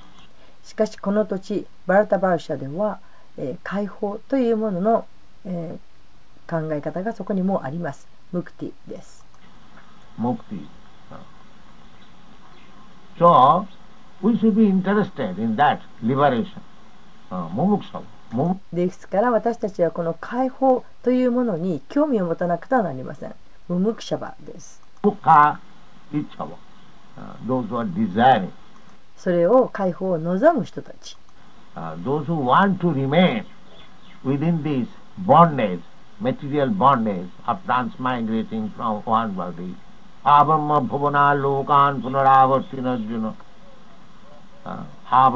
[0.62, 3.01] しかしこの土地バラタバルシャでは、
[3.38, 5.07] えー解放というものの、
[5.47, 5.79] えー
[6.51, 8.09] 考え方がそこにもあります。
[8.33, 9.25] ムクティです。
[10.18, 10.66] mukti.
[13.18, 13.66] So,
[14.23, 16.61] we should be interested in that liberation.
[17.31, 17.94] Uh, mumuksa.
[17.94, 23.35] Mum- もですから私たちはこの解放というものに興味を持たなくてはなりません。
[23.69, 24.83] 無無クシャバです
[29.17, 31.17] それを解放を望む人たち。
[44.64, 45.31] Uh, ha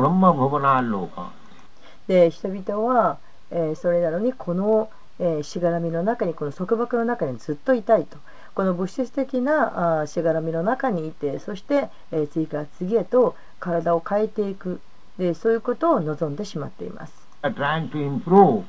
[2.13, 3.17] で人々は、
[3.51, 8.19] えーそれなのにこの、えーしがらみの中にこの束縛の中にずっといたいと。
[8.55, 14.81] この物質的なあーしがらみの中にいてそして、えー次から次へと体を変えていく
[15.17, 17.15] でそういうことを望んでしまっています。
[17.43, 18.63] are trying to improve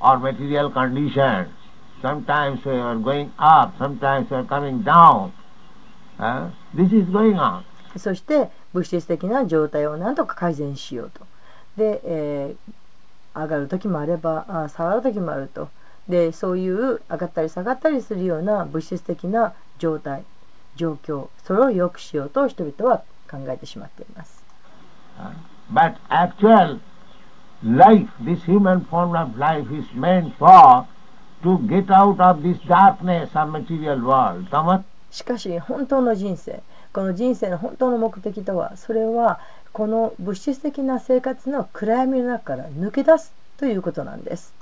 [0.00, 1.46] our material condition.
[2.02, 5.30] Sometimes we are going up, sometimes we are coming down.
[6.18, 7.62] Uh, this is going on.
[7.96, 11.26] そして物質的な状態をなんとか改善しようと。
[11.78, 12.72] で、えー
[13.34, 15.68] 上がる時もあればあ下がる時もあると。
[16.08, 20.22] でそういう上がったり下がったりするような物質的な状態
[20.76, 24.44] 状況それを良くしようと人々は考えてしまっています。
[25.18, 25.32] Uh,
[25.72, 26.78] but actual
[27.62, 30.86] life, this human form of life is meant for
[31.42, 34.84] to get out of this darkness of material world.
[35.10, 36.62] しかし本当の人生
[36.92, 39.40] この人生の本当の目的とはそれは
[39.74, 44.54] この物質的な生活の暗闇の中から抜け出すということなんです。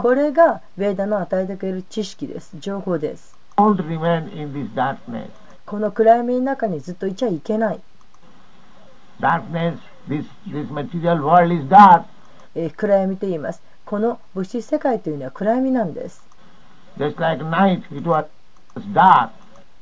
[0.00, 3.38] これがベーダの与えてくれる知識です、情報です。
[5.64, 7.80] この暗闇の中にずっといちゃいけない。
[12.76, 13.62] 暗闇と言います。
[13.84, 16.24] この物質世界というのは暗闇なんです。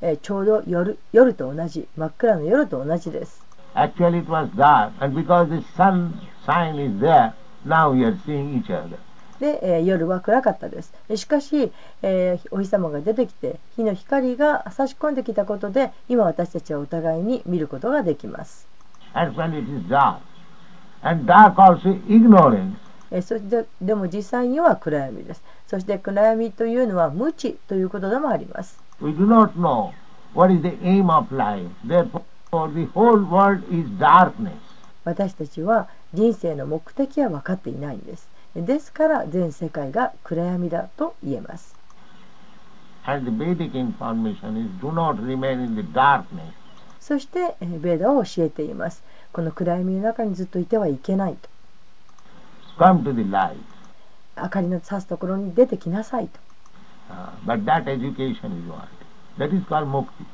[0.00, 3.42] えーちょうど夜夜と同じ真っ暗な夜と同じです。
[3.74, 4.90] Actually, it was dark.
[5.00, 6.12] And because the sun
[6.46, 7.32] sign is there,
[7.66, 8.96] now we are seeing each other.
[9.40, 10.92] で、えー夜は暗かったです。
[11.08, 11.72] えしかし、
[12.02, 18.66] えーお日様が出てきて日の光が差し込んできたことで今私たちはお互いに見ることができます。
[19.14, 20.18] And when it is dark,
[21.02, 22.74] and dark also ignorance,
[23.10, 25.42] えーそしてでも実際には暗闇です。
[25.66, 29.92] そして暗闇というのは無知ということでもあります We do not know
[30.34, 31.70] what is the aim of life.
[31.84, 32.08] The
[32.50, 34.58] whole world is darkness.
[35.04, 38.28] 私たちは人生の目的は分かっていないんです。
[38.56, 41.76] ですから全世界が暗闇だと言えます。
[47.00, 49.04] そして、ベーダを教えています。
[49.32, 51.48] この暗闇の中にずっといてはいけないと。
[54.36, 56.47] 明かりのさすところに出てきなさいと。
[57.46, 58.88] but that education is wanted.
[59.38, 60.26] That is called mukti.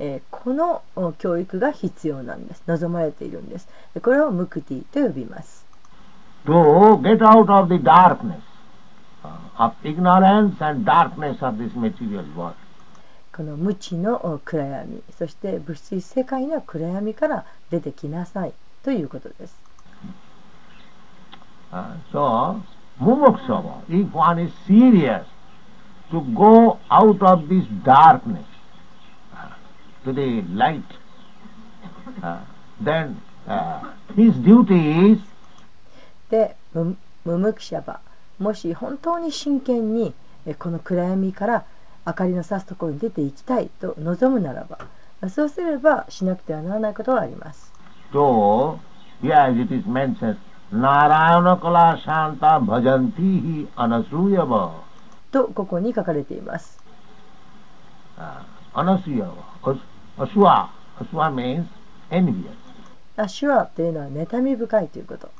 [0.00, 0.82] えー、この
[1.18, 2.62] 教育が必要なんです。
[2.66, 3.68] 望まれているんです。
[4.00, 5.66] これをムクティと呼びます。
[13.34, 18.52] この無知の暗闇、そして物質世界の暗闇から出てきなさい
[18.84, 19.56] ということです。
[21.70, 22.62] Uh, so,
[26.10, 28.46] to go out of this darkness
[29.34, 29.50] uh,
[30.04, 30.84] to the light,
[32.22, 32.40] uh,
[32.80, 35.20] then uh, his duty is
[36.30, 38.00] でムムムクシャバ
[38.38, 40.14] もし本当に真剣に
[40.46, 41.64] えこの暗闇から
[42.06, 44.78] 明かりの差すところに出ていきたいと望むならば
[45.30, 47.72] そうすればしなくてはならないことがあります
[48.12, 48.78] to,
[49.22, 50.38] yeah, as it is mentioned,
[50.72, 54.87] Narayana Kala Shanta Bhajanti Anasuyava.
[55.30, 56.78] とここに書かれています
[58.18, 58.42] Uh,
[58.74, 59.44] Anasuyava.
[59.62, 59.78] As-
[60.18, 60.68] Aswa.
[60.98, 61.66] Aswa means
[62.10, 62.50] envious.
[63.16, 65.30] アシュアというのは妬み深いということ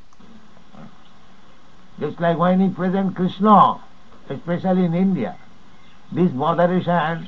[2.01, 3.81] Just like when he present Krishna,
[4.29, 5.37] especially in India,
[6.13, 7.27] this moderation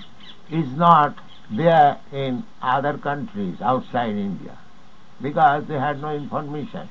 [0.48, 1.14] is not
[1.56, 4.56] there in other countries outside India
[5.20, 6.88] because they had no information.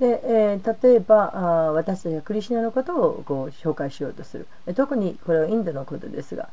[0.00, 4.46] で、えー例えばあー私たちがクリシュナのことをこう紹介しようとする。
[4.66, 6.48] え特にこれはインドのことですが。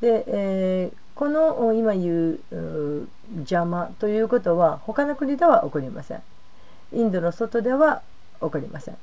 [0.00, 6.22] で、えーこのお今言う邪魔ということは他の国では起こりません。
[6.92, 8.02] インドの外では
[8.40, 8.96] 起こりません、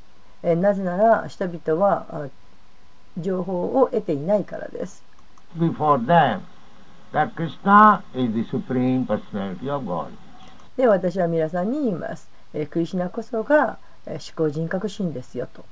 [0.44, 2.28] えーなぜなら人々はあ
[3.18, 5.04] 情報を得ていないからです。
[5.58, 6.42] Before them,
[7.12, 10.10] that Krishna is the supreme personality of God.
[10.78, 15.66] で私は皆さんに言います、えークリシュナこそが、えー思考人格心ですよと。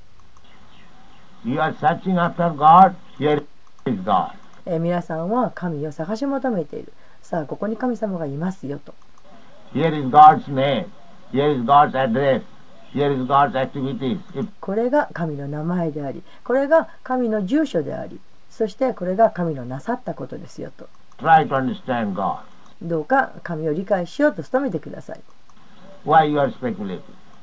[1.44, 3.44] You are searching after God, here
[3.86, 4.32] is God.
[4.66, 6.92] えー皆さんは神を探し求めている。
[7.22, 8.94] さあここに神様がいますよと。
[9.74, 10.86] Here is God's name,
[11.32, 12.42] here is God's address,
[12.94, 14.18] here is God's activities.
[14.34, 18.18] If これが神の名前でありこれが神の住所であり
[18.48, 20.88] そしてこれが神のなさったことですよと。
[21.18, 22.38] Try to understand God,
[22.80, 25.20] どうか神を理解しようと努めてください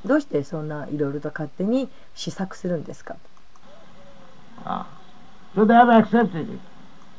[0.04, 3.16] どうしてそんないろいろと勝手に試作するんですか、
[4.64, 4.84] ah.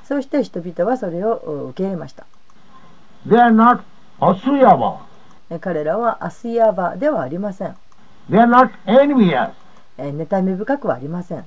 [0.04, 2.26] そして人々はそれを受け入れました。
[5.60, 7.76] 彼らはアスヤバではありません。
[8.30, 9.52] They are not envious.
[9.98, 11.46] 妬み深くはありません。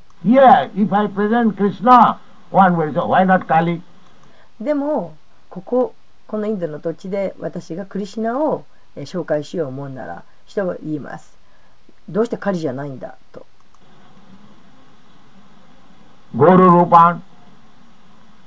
[4.60, 5.16] でも、
[5.48, 5.94] ここ、
[6.26, 8.64] このインドの土地で私がクリシナを
[8.96, 11.36] え紹介しよう思うなら人は言います
[12.08, 13.46] どうして狩りじゃないんだと
[16.32, 17.22] Guru Rupan.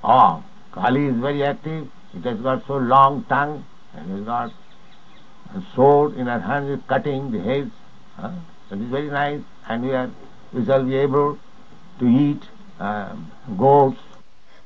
[0.06, 0.42] Oh,
[0.72, 1.90] Kali is very active.
[2.14, 4.52] It has got so long tongue and has got
[5.54, 7.72] a sword in her hand is cutting the heads.
[8.16, 8.32] Huh?
[8.70, 9.42] That is very nice.
[9.68, 10.10] And we are
[10.54, 11.38] we shall be able
[12.00, 12.42] to eat
[12.80, 14.00] um, goats.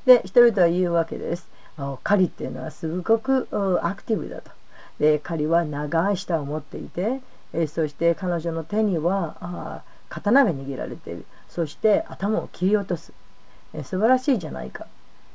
[0.06, 4.50] で人々は言うわけですあ狩りっていうのはすごくうんアクティブだと
[4.98, 7.20] で狩りは長い舌を持っていて
[7.52, 13.12] えそして彼女の手にはあ刀が握られているそして頭を切り落とす
[13.74, 14.86] え素晴らしいじゃないか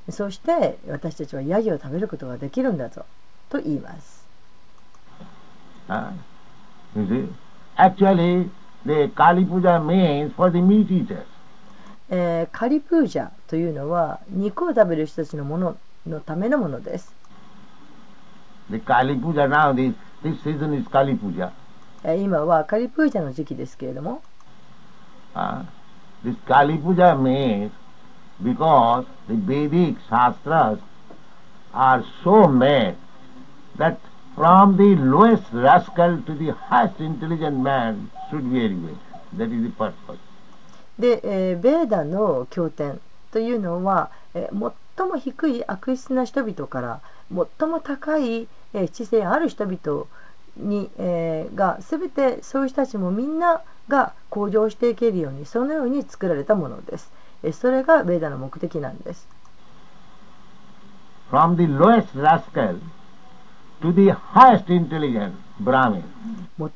[0.09, 3.05] そして私たちはヤギを食べることができるんだぞ
[3.49, 4.23] と言います
[5.87, 6.11] Huh?
[6.95, 7.27] You see?
[7.77, 8.49] Actually,
[8.85, 11.25] the Kali Puja means for the meat eaters.
[12.09, 17.13] えーカリプージャというのは肉を食べる人たちのもののためのものです
[18.69, 19.93] The Kali Puja now, the,
[20.23, 21.51] this season is Kali Puja.
[22.05, 24.21] えー今はカリプージャの時期ですけれども
[25.35, 25.63] Uh,
[26.23, 27.71] this Kali Puja means
[28.43, 30.79] because the Vedic Shastras
[31.73, 32.95] are so made
[33.77, 33.97] that
[34.35, 38.97] from the lowest rascal to the highest intelligent man should be elevated.
[39.37, 40.19] That is the purpose.
[40.99, 42.99] で、えーベーダの経典
[43.31, 50.05] というのは、えー最も低い悪質な人々から最も高い、えー知性ある人々
[50.57, 57.11] に、えーが全てそういう人たちもみんなが向上していけるようにそのように作られたものです。
[57.43, 59.27] えーそれがベーダの目的なんです。
[61.31, 62.79] From the lowest rascal
[63.81, 66.03] to the highest intelligent Brahmin.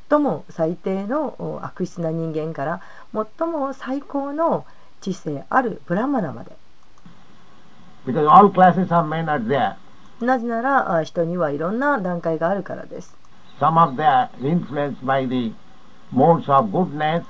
[0.10, 2.82] 最も最低のお悪質な人間から
[3.14, 4.66] 最も最高の
[5.00, 6.52] 知性あるブラマナまで
[8.06, 9.76] Because all classes of men are there.
[10.22, 13.16] なぜならあ人にはいろんな段階があるからです
[13.60, 15.54] Some of them are influenced by the
[16.14, 17.24] modes of goodness.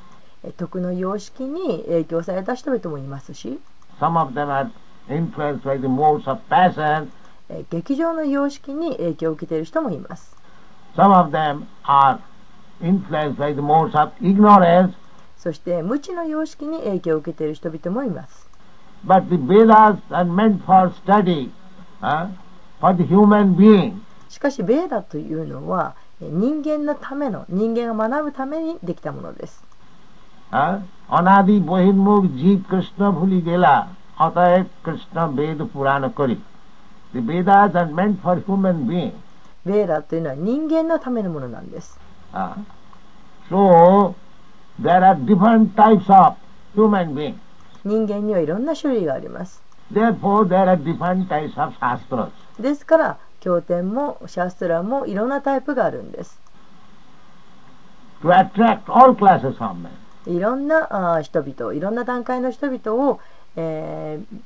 [0.43, 3.59] え徳の様式に影響された人々もいますし
[3.99, 4.69] Some of them are
[5.09, 7.09] influenced by the modes of passion.
[7.49, 10.35] え劇場の様式に影響を受けている人もいます
[10.95, 12.19] Some of them are
[12.81, 14.93] influenced by the modes of ignorance.
[15.37, 18.47] そして無知の様式に影響を受けている人々もいます
[19.05, 21.51] But the Vedas are meant for study,
[22.01, 22.29] huh?
[22.80, 23.92] for the human being.
[24.28, 29.62] しかしベーダというのはえ人間のための人間が学ぶためにできたものです
[30.50, 30.80] huh?
[31.10, 33.74] অনাদি বহির্মুখ জীব কৃষ্ণ ভুলি গেলা
[34.26, 36.36] অতএব কৃষ্ণ বেদ পুরাণ করি
[37.14, 39.12] The Vedas are meant for human being.
[39.66, 41.98] ベーダというのは人間のためのものなんです
[42.32, 42.54] Uh,
[43.50, 44.14] so
[44.80, 46.36] there are different types of
[46.74, 47.36] human beings.
[47.84, 52.30] 人間にはいろんな種類があります Therefore, there are different types of shastras.
[52.59, 56.39] ですから経典もシャストラもいろんなタイプがあるんです.
[60.25, 63.19] いろんな人々いろんな段階の人々を、
[63.55, 64.37] えー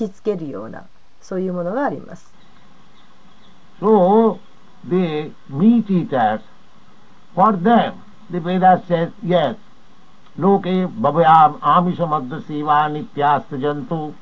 [0.00, 0.84] 引きつけるような
[1.20, 2.32] そういうものがあります
[3.80, 4.38] So,
[4.88, 6.40] the meat eaters,
[7.34, 7.92] for them,
[8.30, 9.56] the Vedas says, yes,
[10.38, 14.14] loke bhavayam amishamadda siva nityasta jantu.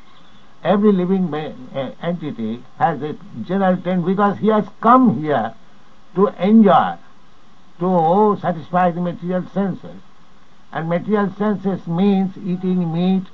[0.62, 5.54] Every living ma- uh, entity has a general tendency because he has come here
[6.14, 6.96] to enjoy,
[7.80, 10.00] to satisfy the material senses.
[10.72, 13.24] And material senses means eating meat,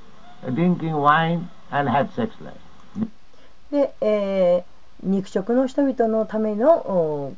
[0.43, 2.57] drinking wine, and have sex life.
[3.71, 7.35] で、えー肉食の人々のためのお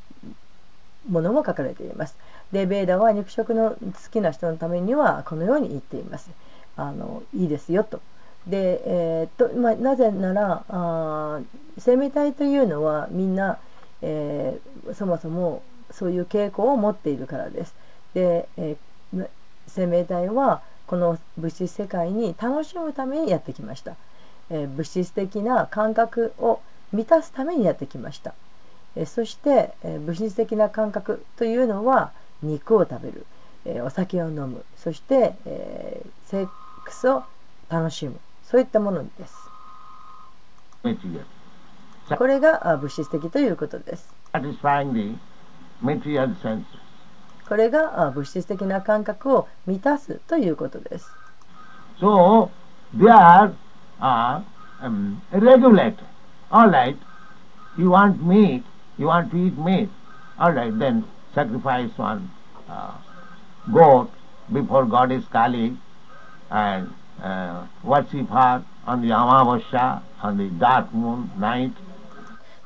[1.10, 2.16] ものも書かれています
[2.52, 3.78] でベーダは肉食の好
[4.12, 6.30] きな人のためにはこのように言っています
[6.76, 8.02] あのいいですよと
[8.48, 11.40] で、えーとまあ、なぜならあ
[11.78, 13.60] 生命体というのはみんな、
[14.02, 15.62] えーそもそも
[15.92, 17.76] そういう傾向を持っているからです。
[18.14, 19.28] で、えー
[19.68, 23.96] 生命体はこの物質世界に楽しむためにやってきました。
[24.50, 26.60] えー物質的な感覚を
[26.92, 28.34] 満たすためにやってきました、
[28.96, 32.12] えーそして、えー物質的な感覚というのは
[32.42, 33.26] 肉を食べる、
[33.66, 34.66] えーお酒を飲む。
[34.78, 36.50] そして、えーセッ
[36.86, 37.24] クスを
[37.70, 38.20] 楽しむ。
[38.52, 39.50] そういったものです.
[42.18, 45.18] これがあ物質的ということです Satisfying the
[45.82, 46.66] material senses.
[47.48, 51.10] これがあ物質的な感覚を満たすということです
[52.02, 52.50] So,
[52.98, 53.54] they are
[54.02, 54.42] uh,
[54.82, 56.00] um, regulated.
[56.52, 56.98] All right,
[57.78, 58.64] you want meat,
[58.98, 59.90] you want to eat meat.
[60.40, 62.30] All right, then sacrifice one
[62.68, 62.96] uh,
[63.72, 64.10] goat
[64.52, 65.78] before goddess Kali
[66.50, 66.90] and
[67.22, 71.72] uh, worship her on the Amavasya, on the dark moon night?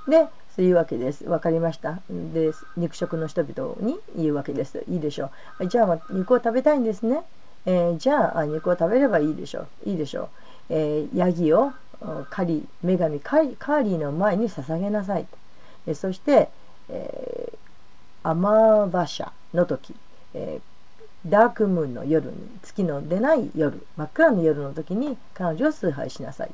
[0.07, 1.25] でそういうわけです。
[1.25, 1.99] わかりました。
[2.09, 4.83] で、肉食の人々に言うわけです。
[4.87, 5.67] いいでしょう。
[5.67, 7.23] じゃあ、肉を食べたいんですね。
[7.65, 9.89] えーじゃあ、肉を食べればいいでしょう。
[9.89, 10.27] いいでしょう。
[10.69, 15.25] えーヤギをおカリ女神カリカーリーの前に捧げなさい。
[15.87, 16.49] えそして、
[16.89, 17.57] えー
[18.23, 19.93] アマーバシャの時、
[20.33, 20.74] えー
[21.25, 26.49] ダークムーンの夜に月の出ない夜真っ暗の夜の時に彼女を崇拝しなさい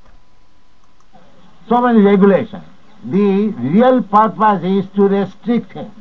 [1.67, 1.75] と。
[1.75, 2.63] So many regulations.
[3.09, 5.91] The real purpose is to restrict him.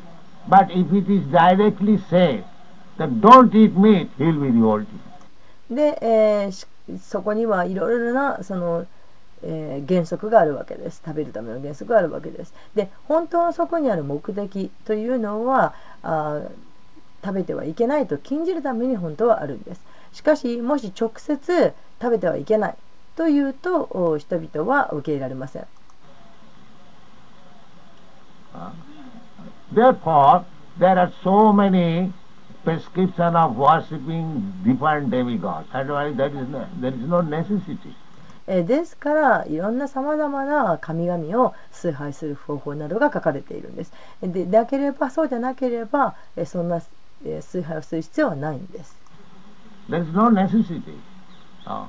[0.49, 2.43] But if it is directly said
[2.97, 4.87] that don't eat meat, he will be revolted.
[5.69, 6.67] で、えーし
[6.99, 8.85] そこにはいろいろなその、
[9.43, 16.49] えー原則があるわけです食べるための原則があるわけですで本当のそこにある目的というのはあー
[17.23, 19.81] 食べてはいけないと禁じるために本当はあるんです
[20.13, 22.75] しかしもし直接食べてはいけない
[23.15, 25.65] というとお人々は受け入れられません
[29.73, 30.43] Therefore,
[30.77, 32.11] there are so many
[32.65, 35.67] prescription of worshipping different demigods.
[35.73, 37.95] Otherwise, there is no, there is no necessity.
[38.47, 43.93] えーですからいろんなさまざまな神々を崇拝する方法などが書かれているんです。
[44.21, 46.83] でなければそうじゃなければ、えーそんな、えー
[47.41, 48.97] 崇拝をする必要はないんです。
[49.89, 50.99] There is no necessity.
[51.65, 51.85] Uh,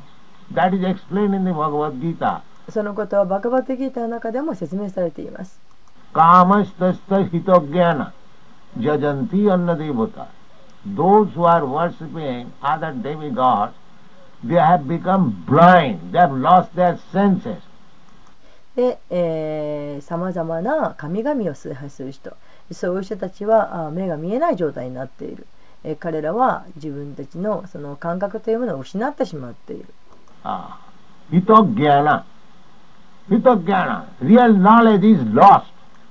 [0.54, 2.42] that is explained in the Bhagavad Gita.
[2.68, 5.60] そのことはバカバテギータの中でも説明されています。
[6.14, 8.12] Kamastasya hitogyana
[8.78, 10.28] jajanti anna devata.
[10.86, 13.72] Those who are worshipping other demigods,
[14.44, 16.12] they have become blind.
[16.12, 17.60] They have lost their senses.
[18.74, 22.34] で、さまざまな神々を崇拝する人
[22.74, 25.46] そういう人たちは目が見えない状態になっている。
[25.84, 29.86] え彼らは自分たちの,その感覚というものを失ってしまっている。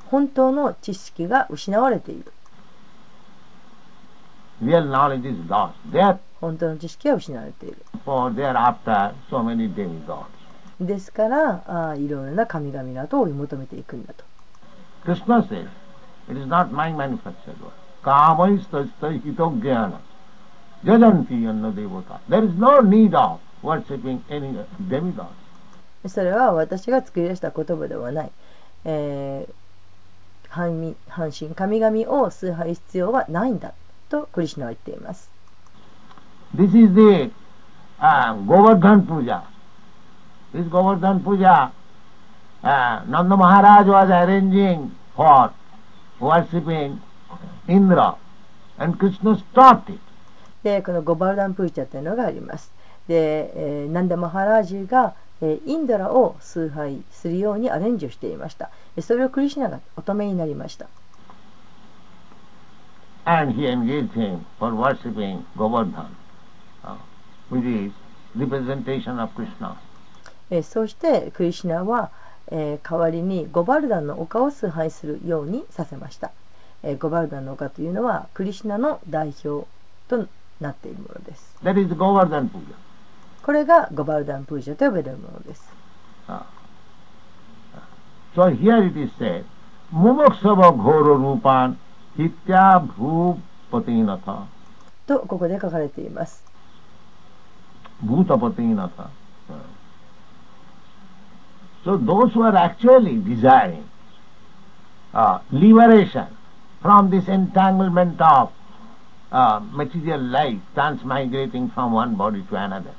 [0.08, 2.32] 本当の知識が失われている。
[10.80, 14.26] ですからあ、いろいろな神々など追い求めていくんだと。
[16.32, 17.74] It is not my manufactured word.
[18.04, 20.00] Kamaistasya hitogyana.
[20.86, 22.20] Jajanti anna devata.
[22.30, 24.58] There is no need of worshipping any
[24.90, 25.28] demigod.
[26.08, 28.32] それは私が作り出した言葉ではない、
[28.86, 29.54] えー
[30.50, 30.94] 半
[31.30, 33.74] 身神々を崇拝必要はないんだ
[34.10, 35.30] とクリシュナは言っています
[36.54, 37.32] This is the
[38.02, 39.44] uh, Govardhan Puja.
[40.54, 41.72] This Govardhan Puja,
[42.62, 45.54] uh, Nanda Maharaj was arranging for
[46.22, 47.02] worshipping
[47.68, 48.16] Indra
[48.78, 50.00] and Krishna stopped it.
[50.64, 52.72] でこのゴバルダンプーチャというのがあります
[53.08, 60.88] で、えーナンダ・マハラージーが、えーインドラを崇拝するようにアレンジをしていましたでそれをクリシュナがお止めになりました
[63.26, 66.16] And he engaged him for worshipping Govardhan,
[66.84, 66.96] uh,
[67.50, 67.92] which is
[68.36, 69.78] representation of Krishna.
[70.52, 72.12] えーそしてクリシュナは、
[72.52, 76.32] えー代わりにゴバルダンの丘を崇拝するようにさせました、
[76.84, 79.68] えーゴバルダンの丘というのはクリシュナの代表
[80.08, 80.28] と
[80.60, 82.76] なっているものです That is the Govardhan Puja.
[83.44, 85.64] これがゴバルダンプージャと呼ばれるものです
[86.28, 86.44] Uh,
[88.36, 89.44] so here it is said,
[89.92, 91.76] Mumuksava Ghoro Rupan
[92.18, 92.80] Hitya
[93.72, 94.46] Bhupatinatha.
[95.08, 96.44] とここで書かれています
[98.06, 99.10] Bhutapatinatha.
[99.50, 99.56] Uh,
[101.84, 103.84] So those who are actually desiring
[105.14, 106.28] uh, liberation
[106.82, 108.52] from this entanglement of
[109.32, 112.94] uh, material life transmigrating from one body to another.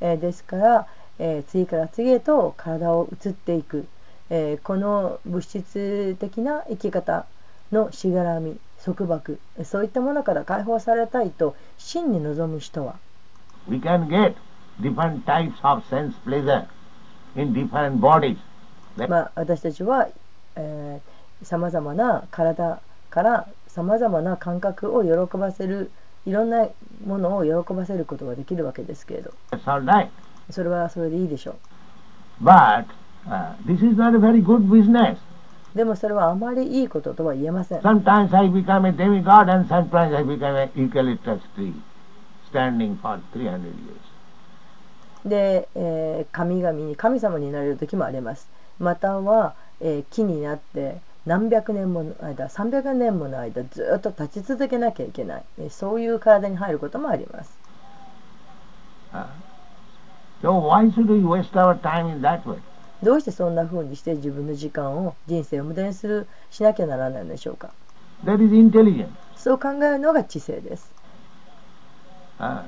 [0.00, 0.86] えーですから、
[1.18, 3.86] えー次から次へと体を移っていく、
[4.30, 7.26] えーこの物質的な生き方
[7.72, 12.96] のしがらみ束縛えーそういったものから解放されたいと真に望む人は
[13.68, 14.34] We can get
[14.80, 16.66] different types of sense pleasure
[19.06, 20.08] まあ、私たちは
[21.42, 22.80] さまざまな体
[23.10, 25.90] からさまざまな感覚を喜ばせる
[26.26, 26.68] いろんな
[27.06, 29.32] ものを喜ばせることができるわけですけれど。
[30.50, 31.56] それはそれでいいでしょう。
[35.74, 37.80] でもそれはあまりいいこととは言えません。
[45.24, 48.48] で、えー神々に神様になれる時もあります。
[48.78, 50.96] または、えー木になって
[51.26, 55.42] 何百年もの間300年もの間ずっと立ち続けなきゃいけない。
[55.58, 57.58] えーそういう体に入ることもあります。
[59.12, 59.24] Uh?
[63.02, 67.70] どうしてそんな風にして自分の時間を人生を無駄にするしなきゃならないのでしょうか。
[68.24, 69.08] That is intelligence.
[69.36, 70.92] そう考えるのが知性です。
[72.38, 72.62] Uh,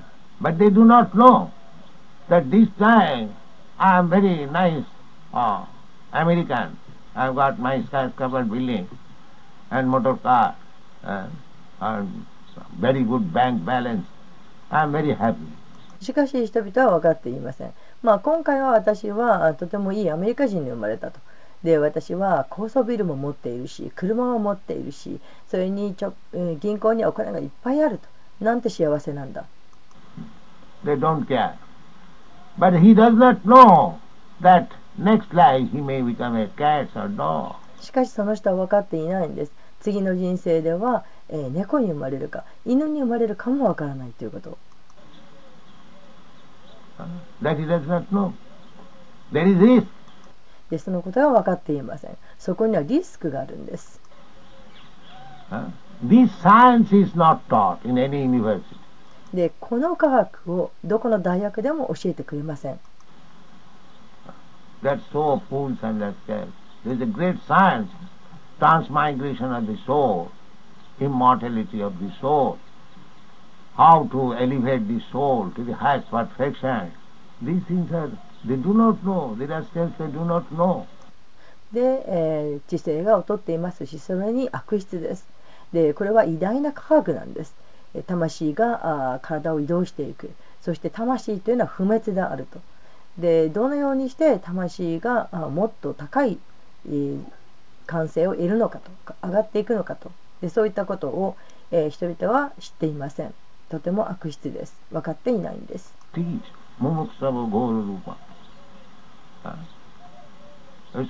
[2.30, 3.34] that this time
[3.78, 4.84] I am very nice
[5.34, 5.66] uh,
[6.12, 6.78] American.
[7.14, 8.88] I've got my skyscraper building
[9.70, 10.56] and motor car
[11.04, 11.26] uh,
[11.80, 12.26] and
[12.78, 14.06] very good bank balance.
[14.70, 15.50] I am very happy.
[16.00, 21.20] しかし人々は分かっていませんまあ今回は私はあとてもいいアメリカ人に生まれたと
[21.62, 28.08] で私は高層ビルも持っているし車も持っているしそれにちょ、えー銀行にはお金がいっぱいあると
[28.42, 29.44] なんて幸せなんだ
[30.86, 31.52] They don't care.
[32.58, 33.98] But he does not know
[34.42, 37.56] that next life he may become a cat or dog.
[37.80, 44.58] しかしその人は分かっていないんです次の人生では、えー猫に生まれるか犬に生まれるかも分からないということを
[46.98, 47.06] Uh,
[47.40, 48.32] That he does not know.
[49.32, 49.86] There is risk.
[50.70, 54.00] でそのことが分かっていませんそこにはリスクがあるんです
[55.50, 55.68] Uh,
[56.06, 58.62] this science is not taught in any university.
[59.34, 62.80] でこの科学をどこの大学でも教えてくれません。
[81.72, 85.28] で、えー、知性が劣っていますしそれに悪質です。
[85.72, 87.54] でこれは偉大な科学なんです。
[88.06, 90.30] 魂が体を移動していく。
[90.62, 92.60] そして魂というのは不滅であると。
[93.18, 96.38] でどのようにして魂があもっと高い、
[96.88, 97.18] え
[98.08, 100.10] 性を得るのかとか上がっていくのかと。
[100.40, 101.36] でそういったことを、
[101.70, 103.34] えー人々は知っていません。
[103.68, 104.74] とても悪質です。
[104.92, 105.92] 分かっていないんです。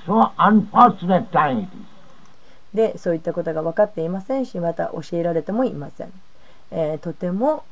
[0.07, 1.91] so unfortunate time it is.
[2.75, 6.13] でそういったことが分かっていませんしまた教えられてもいません、
[6.71, 7.65] えーとても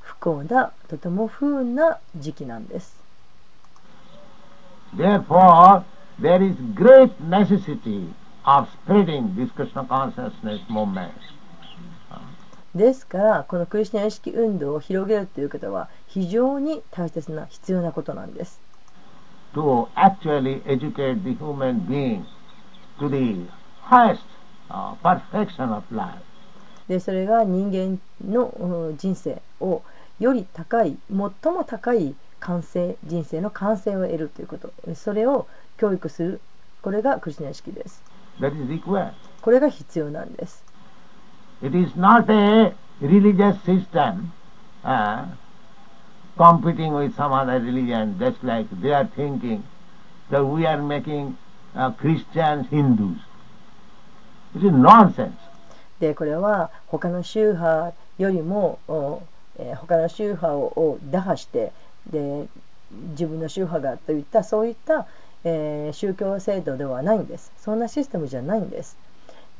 [0.00, 2.96] 不幸なとても不運な時期なんです
[4.96, 5.84] Therefore,
[6.20, 8.12] there is great necessity
[8.44, 11.12] of spreading this Krishna consciousness movement.
[12.74, 18.60] ですからこのクリスチャン意識運動を広げるということは非常に大切な必要なことなんです
[19.54, 22.24] to actually educate the human being
[22.98, 23.46] to the
[23.82, 24.22] highest
[24.70, 26.22] uh, perfection of life.
[26.88, 29.82] でそれが人間のうん人生を
[30.18, 31.16] より高い最
[31.52, 35.46] も高い完成人生の完成を得るということそれを
[35.78, 36.40] 教育する
[36.82, 38.02] これがクリスチャン意識です
[38.40, 39.12] That is required.
[39.40, 40.64] これが必要なんです
[41.62, 44.32] It is not a religious system
[44.84, 45.26] uh,
[46.36, 49.62] competing with some other religion, just like they are thinking
[50.30, 51.36] that we are making
[51.74, 53.18] uh, Christians Hindus.
[54.56, 55.38] It is nonsense.
[56.02, 59.22] でこれは他の宗派よりも、お
[59.56, 61.70] えー他の宗派をを打破して
[62.10, 62.48] で
[63.10, 65.06] 自分の宗派がといったそういった、
[65.44, 67.52] えー宗教制度ではないんです。
[67.56, 68.96] そんなシステムじゃないんです。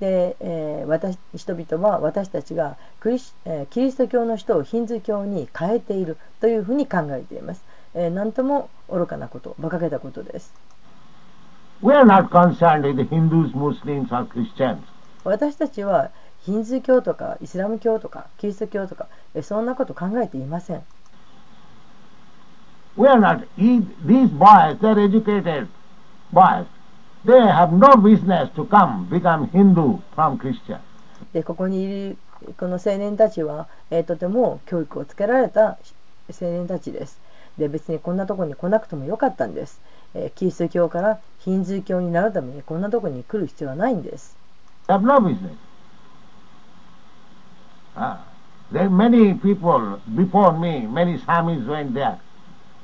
[0.01, 7.62] で、えー私人々は私たちがクリス、えーキリスト教の人をヒンズー教に変えているというふうに考えています、
[7.95, 10.53] えーとも愚かなこと馬鹿げたことです。
[11.82, 14.78] We are not concerned with the Hindus, Muslims, or Christians.
[15.24, 16.11] 私たちは
[16.45, 20.82] ヒンズー教とかイスラム教とかキリスト教とかえーそんなこと考えていません
[22.97, 23.47] We are not.
[23.57, 25.66] e- These boys, they are educated
[26.32, 26.66] boys.
[27.24, 30.80] They have no business to come become Hindu from Christian.
[31.32, 32.16] でここにいる
[32.59, 35.78] この青年たちは、えーとても教育をつけられた
[36.28, 37.20] 青年たちです
[37.57, 39.80] で別にこんなとこに来なくてもよかったんです、
[40.14, 44.36] えーキリスト教からヒンズー教になるためにこんなとこに来る必要はないんです
[44.88, 45.55] have no business.
[47.97, 48.24] Ah,
[48.72, 52.18] there many people before me, many Swamis went there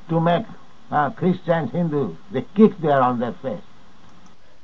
[0.09, 0.45] to make
[0.91, 2.15] uh, Christians Hindus.
[2.33, 3.63] They kicked there on their face.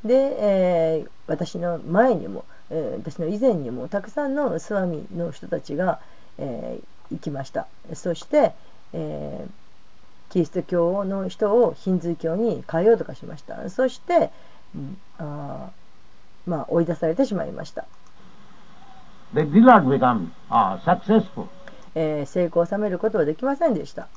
[0.05, 6.01] で、えー私の前にも、えー私の以前にもたくさんのスワミの人たちが、
[6.39, 8.53] えー行きましたそして、
[8.93, 9.51] えー
[10.31, 14.31] キリスト教の人をヒンズー教に変えようとかしましたそして、
[14.75, 15.71] うんあ
[16.47, 17.87] まあ、追い出されてしまいました、
[19.35, 21.47] They did not become uh, successful
[21.97, 24.09] えー成功を収めることはできませんでした.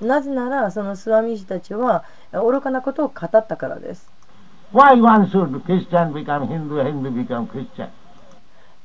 [0.00, 4.08] なぜならそのスワミ師たちはえー愚かなことを語ったからです
[4.72, 7.88] Why one should Christian become Hindu, Hindu become Christian?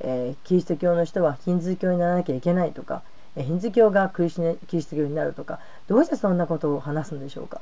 [0.01, 3.01] えーキリスト教の人はヒンズー教にならなきゃいけないとか、
[3.35, 7.61] えーヒンズー教がクリスネキリスト教になるとかどうしてそんなことを話すんでしょうか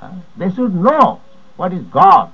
[0.00, 1.18] Uh, They should know
[1.56, 2.30] what is God.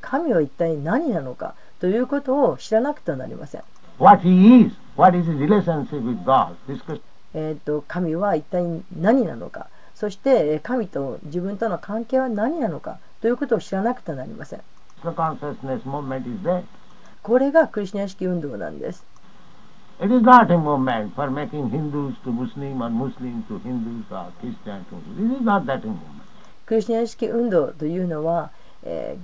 [0.00, 3.62] 神は一体何なのかということを知らなくてはなりません。
[7.86, 8.64] 神は一体
[8.98, 14.60] 何なのか、そして神と自分との関係は何なのかということを知らなくてはなりません。
[17.22, 19.04] これがクリシュナ意識運動なんです。
[26.66, 28.50] クリシュナ意識運動というのは、
[28.82, 29.16] え、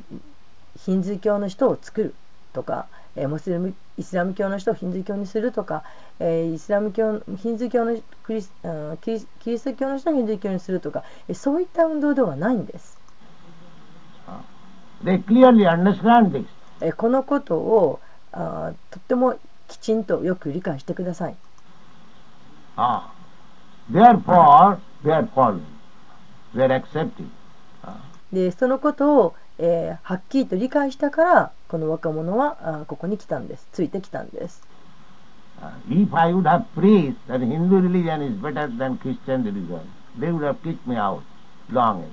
[0.85, 2.15] ヒンズー教の人を作る
[2.53, 5.85] とか、えームスリムイスラム教の人をヒンズー教にするとか、
[6.19, 12.99] えーイスラム教ヒンズー教のクリスあキリスキリスト教の人をヒンズー教にするとか、えーそういった運動ではないんです、
[15.05, 16.47] They clearly understand this.
[16.81, 18.01] えーこのことを
[18.33, 19.37] あーとっても
[19.69, 21.37] きちんとよく理解してください
[22.77, 23.11] Ah.
[23.91, 25.61] Therefore, they are following.
[26.55, 27.29] They are accepting.
[28.33, 29.35] でそのことを、
[29.65, 33.69] ええーはっきりと理解したからこの若者はあここに来たんです。
[33.73, 34.61] ついてきたんです。
[35.61, 39.81] Uh, if I would have preached that Hindu religion is better than Christian religion,
[40.19, 41.21] they would have kicked me out
[41.71, 42.07] long ago.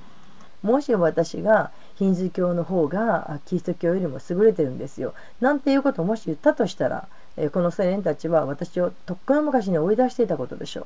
[0.62, 5.16] もし私がヒンズー教の方があキリスト教よりも優れてるんですよ。
[5.42, 10.86] なんていうことをもし言ったとしたら、えーこの青年たちは私をとっくの昔に追い出していたことでしょ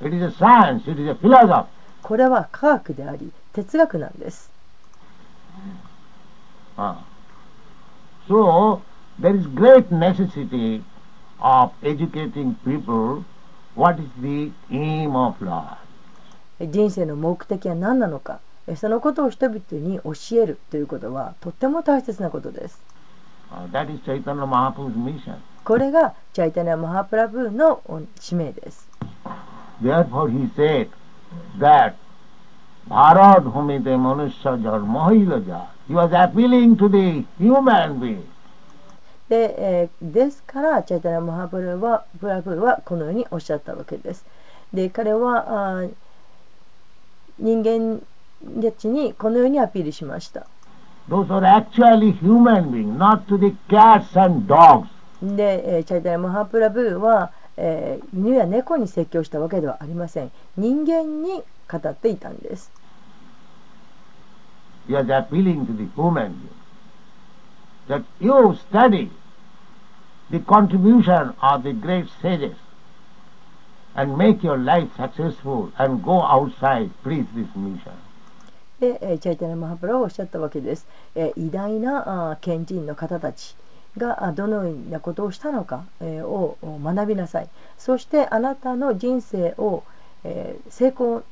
[0.00, 0.06] う。
[0.06, 1.66] It is a science, it is a philosophy.
[2.02, 4.50] これは科学であり哲学なんです
[6.78, 6.94] Uh,
[8.28, 8.82] so,
[9.18, 10.84] there is great necessity
[11.40, 13.24] of educating people
[13.74, 15.78] what is the aim of life.
[16.60, 22.80] 人生の目的は何なのかえそのことを人々に教えるということはとっても大切なことです
[23.50, 25.36] Uh, that is Chaitanya Mahaprabhu's mission.
[25.64, 28.88] これがチャイタニア・マハプラブーのお使命です
[29.82, 30.90] Therefore he said
[31.58, 31.94] that
[32.88, 35.77] Bharat humite manusya dharma hilaja.
[35.88, 38.22] He was appealing to the human being.
[39.28, 44.24] で,、えーですからチャイタニア・マハブーはプラブーはこのようにおっしゃったわけです
[44.72, 45.92] で彼はあー
[47.38, 48.00] 人間
[48.62, 50.46] たちにこのようにアピールしました
[51.10, 54.88] Those are actually human beings, not to the cats and dogs.
[55.22, 62.70] で、えーチャイタニア・マハプラブーは、えー犬や猫に説教したわけではありません人間に語っていたんです
[64.88, 66.48] He was appealing to the human.
[67.88, 69.10] That you study
[70.30, 72.56] the contribution of the great sages
[73.94, 77.92] and make your life successful and go outside, preach this mission.
[78.80, 80.86] で、えーチャイタニア・マハプラはおっしゃったわけです、
[81.16, 83.56] えー偉大なあ賢人の方たち
[83.96, 89.82] があどのようなことをしたのか、えーをを学びなさいそしてあなたの人生を、
[90.24, 91.24] えー成功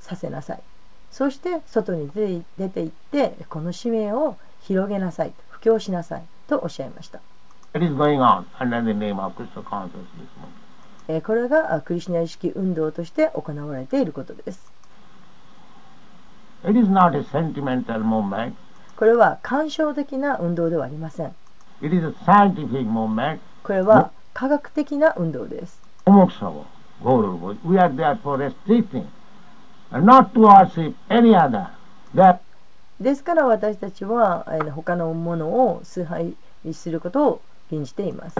[0.00, 0.62] させなさい
[1.14, 7.20] そして外に出て,行って、この使命を広げなさい、布教しなさいとおっしゃいました。
[11.22, 14.72] これがクリシナ意識運動として行われていることです。
[18.96, 21.32] これは感傷的な運動ではありません。
[23.62, 25.80] これは科学的な運動です。
[33.00, 36.34] ですから私たちは他のものを崇拝
[36.72, 37.40] することを
[37.70, 38.36] 禁じています。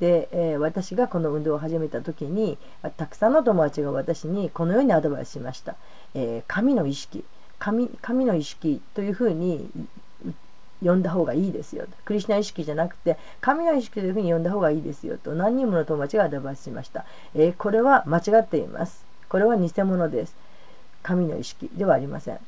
[0.00, 2.58] で私がこの運動を始めた時に
[2.96, 5.76] たくさんの友達が私にこのようにアドバイスしました。
[6.48, 7.24] 神の意識
[7.58, 9.70] 神,神の意識というふうに
[10.84, 15.32] 呼んだ方がいいですよクリシュナ意識じゃなくて神の意識というふうに呼んだ方がいいですよと。
[15.32, 17.04] 何人もの友達がアドバイスしました、
[17.34, 19.04] えーこれは間違っています。
[19.28, 20.34] これは偽物です。
[21.02, 22.38] 神の意識ではありません.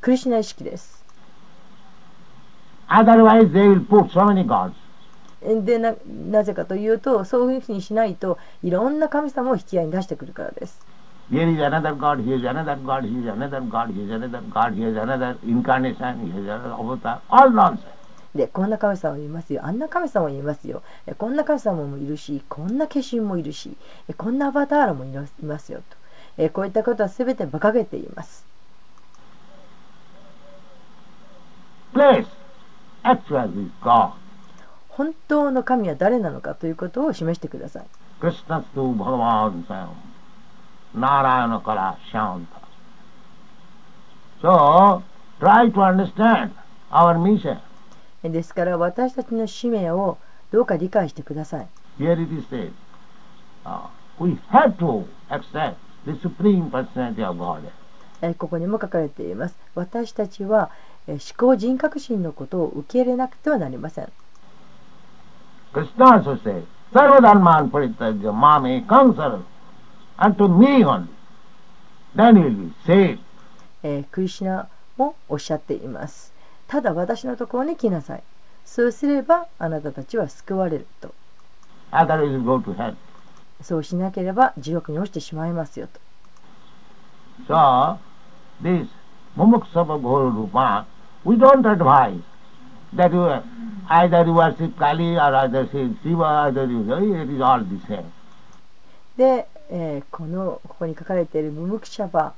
[0.00, 1.04] クリシュナ意識です。
[2.88, 4.72] Otherwise they will put so many gods.
[5.64, 5.94] でな
[6.30, 10.78] なぜかというとそういうふうにしないといろんな神様を引き合いに出してくるからです
[11.30, 14.42] Here is another God, here is another God, here is another God, here is another
[14.50, 17.22] God, here is another incarnation, here is another avatar.
[17.30, 18.00] All nonsense.
[18.34, 23.76] でこんな神様もいますよあんな神様もいますよえこんな神様もいるしこんな化身もいるし
[24.08, 25.08] えこんなアバターラもい
[25.44, 25.96] ますよと
[26.38, 28.46] えこういったことは全て馬鹿げています
[31.92, 32.26] Place
[33.02, 34.12] actually God.
[34.90, 37.86] 本当の神は誰なのかということを示してください
[38.20, 39.88] Krishna tu Bhagavan Sam.
[40.94, 42.60] ならラーナカシャンタ。
[44.42, 45.02] So,
[45.40, 45.70] try
[48.76, 50.18] 私たちの使命を
[50.50, 51.68] どうか理解してください。
[58.38, 59.56] ここにも書かれています。
[59.74, 60.70] 私たちは
[61.06, 64.12] 思考人格心のことを受け入れなくてはなりません。
[65.72, 66.62] クリスナーそして、
[66.92, 69.38] サルダンマンプリタジマミカンサル。
[73.82, 74.68] えークリシュナ
[74.98, 76.34] もおっしゃっています
[76.68, 78.22] ただ私のところに来なさい
[78.66, 81.14] そうすればあなたたちは救われると
[81.90, 82.94] Otherwise you go to hell.
[83.62, 85.98] そうしなければ地獄に落ちてしまいますよと
[87.48, 87.98] So,
[88.62, 88.86] this
[89.36, 90.84] Mumuksava Guru Rupa,
[91.24, 92.20] we don't advise
[92.94, 93.42] that you
[93.88, 96.82] either you worship Kali or either say Shiva, either you
[97.22, 98.04] it is all the same.
[99.16, 102.34] で、えーこのここに書かれているムムクシャバ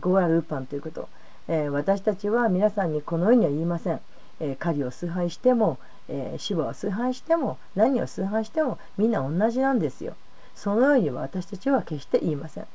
[0.00, 1.08] ゴアルーパンということ、
[1.48, 4.00] えー私たちは皆さんにこのようには言いません、
[4.40, 10.14] えー狩りを崇拝しても、えー、シバを崇拝しても何を崇拝してもみんな同じなんですよ。
[10.54, 12.66] そのように私たちは決して言いません。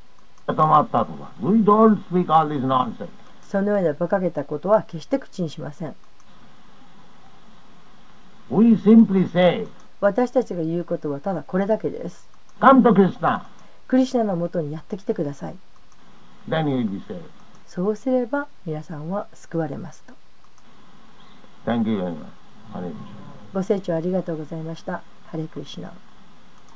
[0.48, 3.08] We don't speak all this nonsense.
[3.42, 5.94] そのような馬鹿げたことは決して口にしません。
[8.50, 9.66] We simply say,
[10.00, 12.28] 私たちが言うことはただこれだけです。
[12.60, 13.42] Come to Krishna.
[13.88, 15.56] クリシナのもとにやってきてください.
[17.66, 20.14] そうすれば皆さんは救われますと.
[23.52, 25.92] ご清聴ありがとうございましたハレクリシナ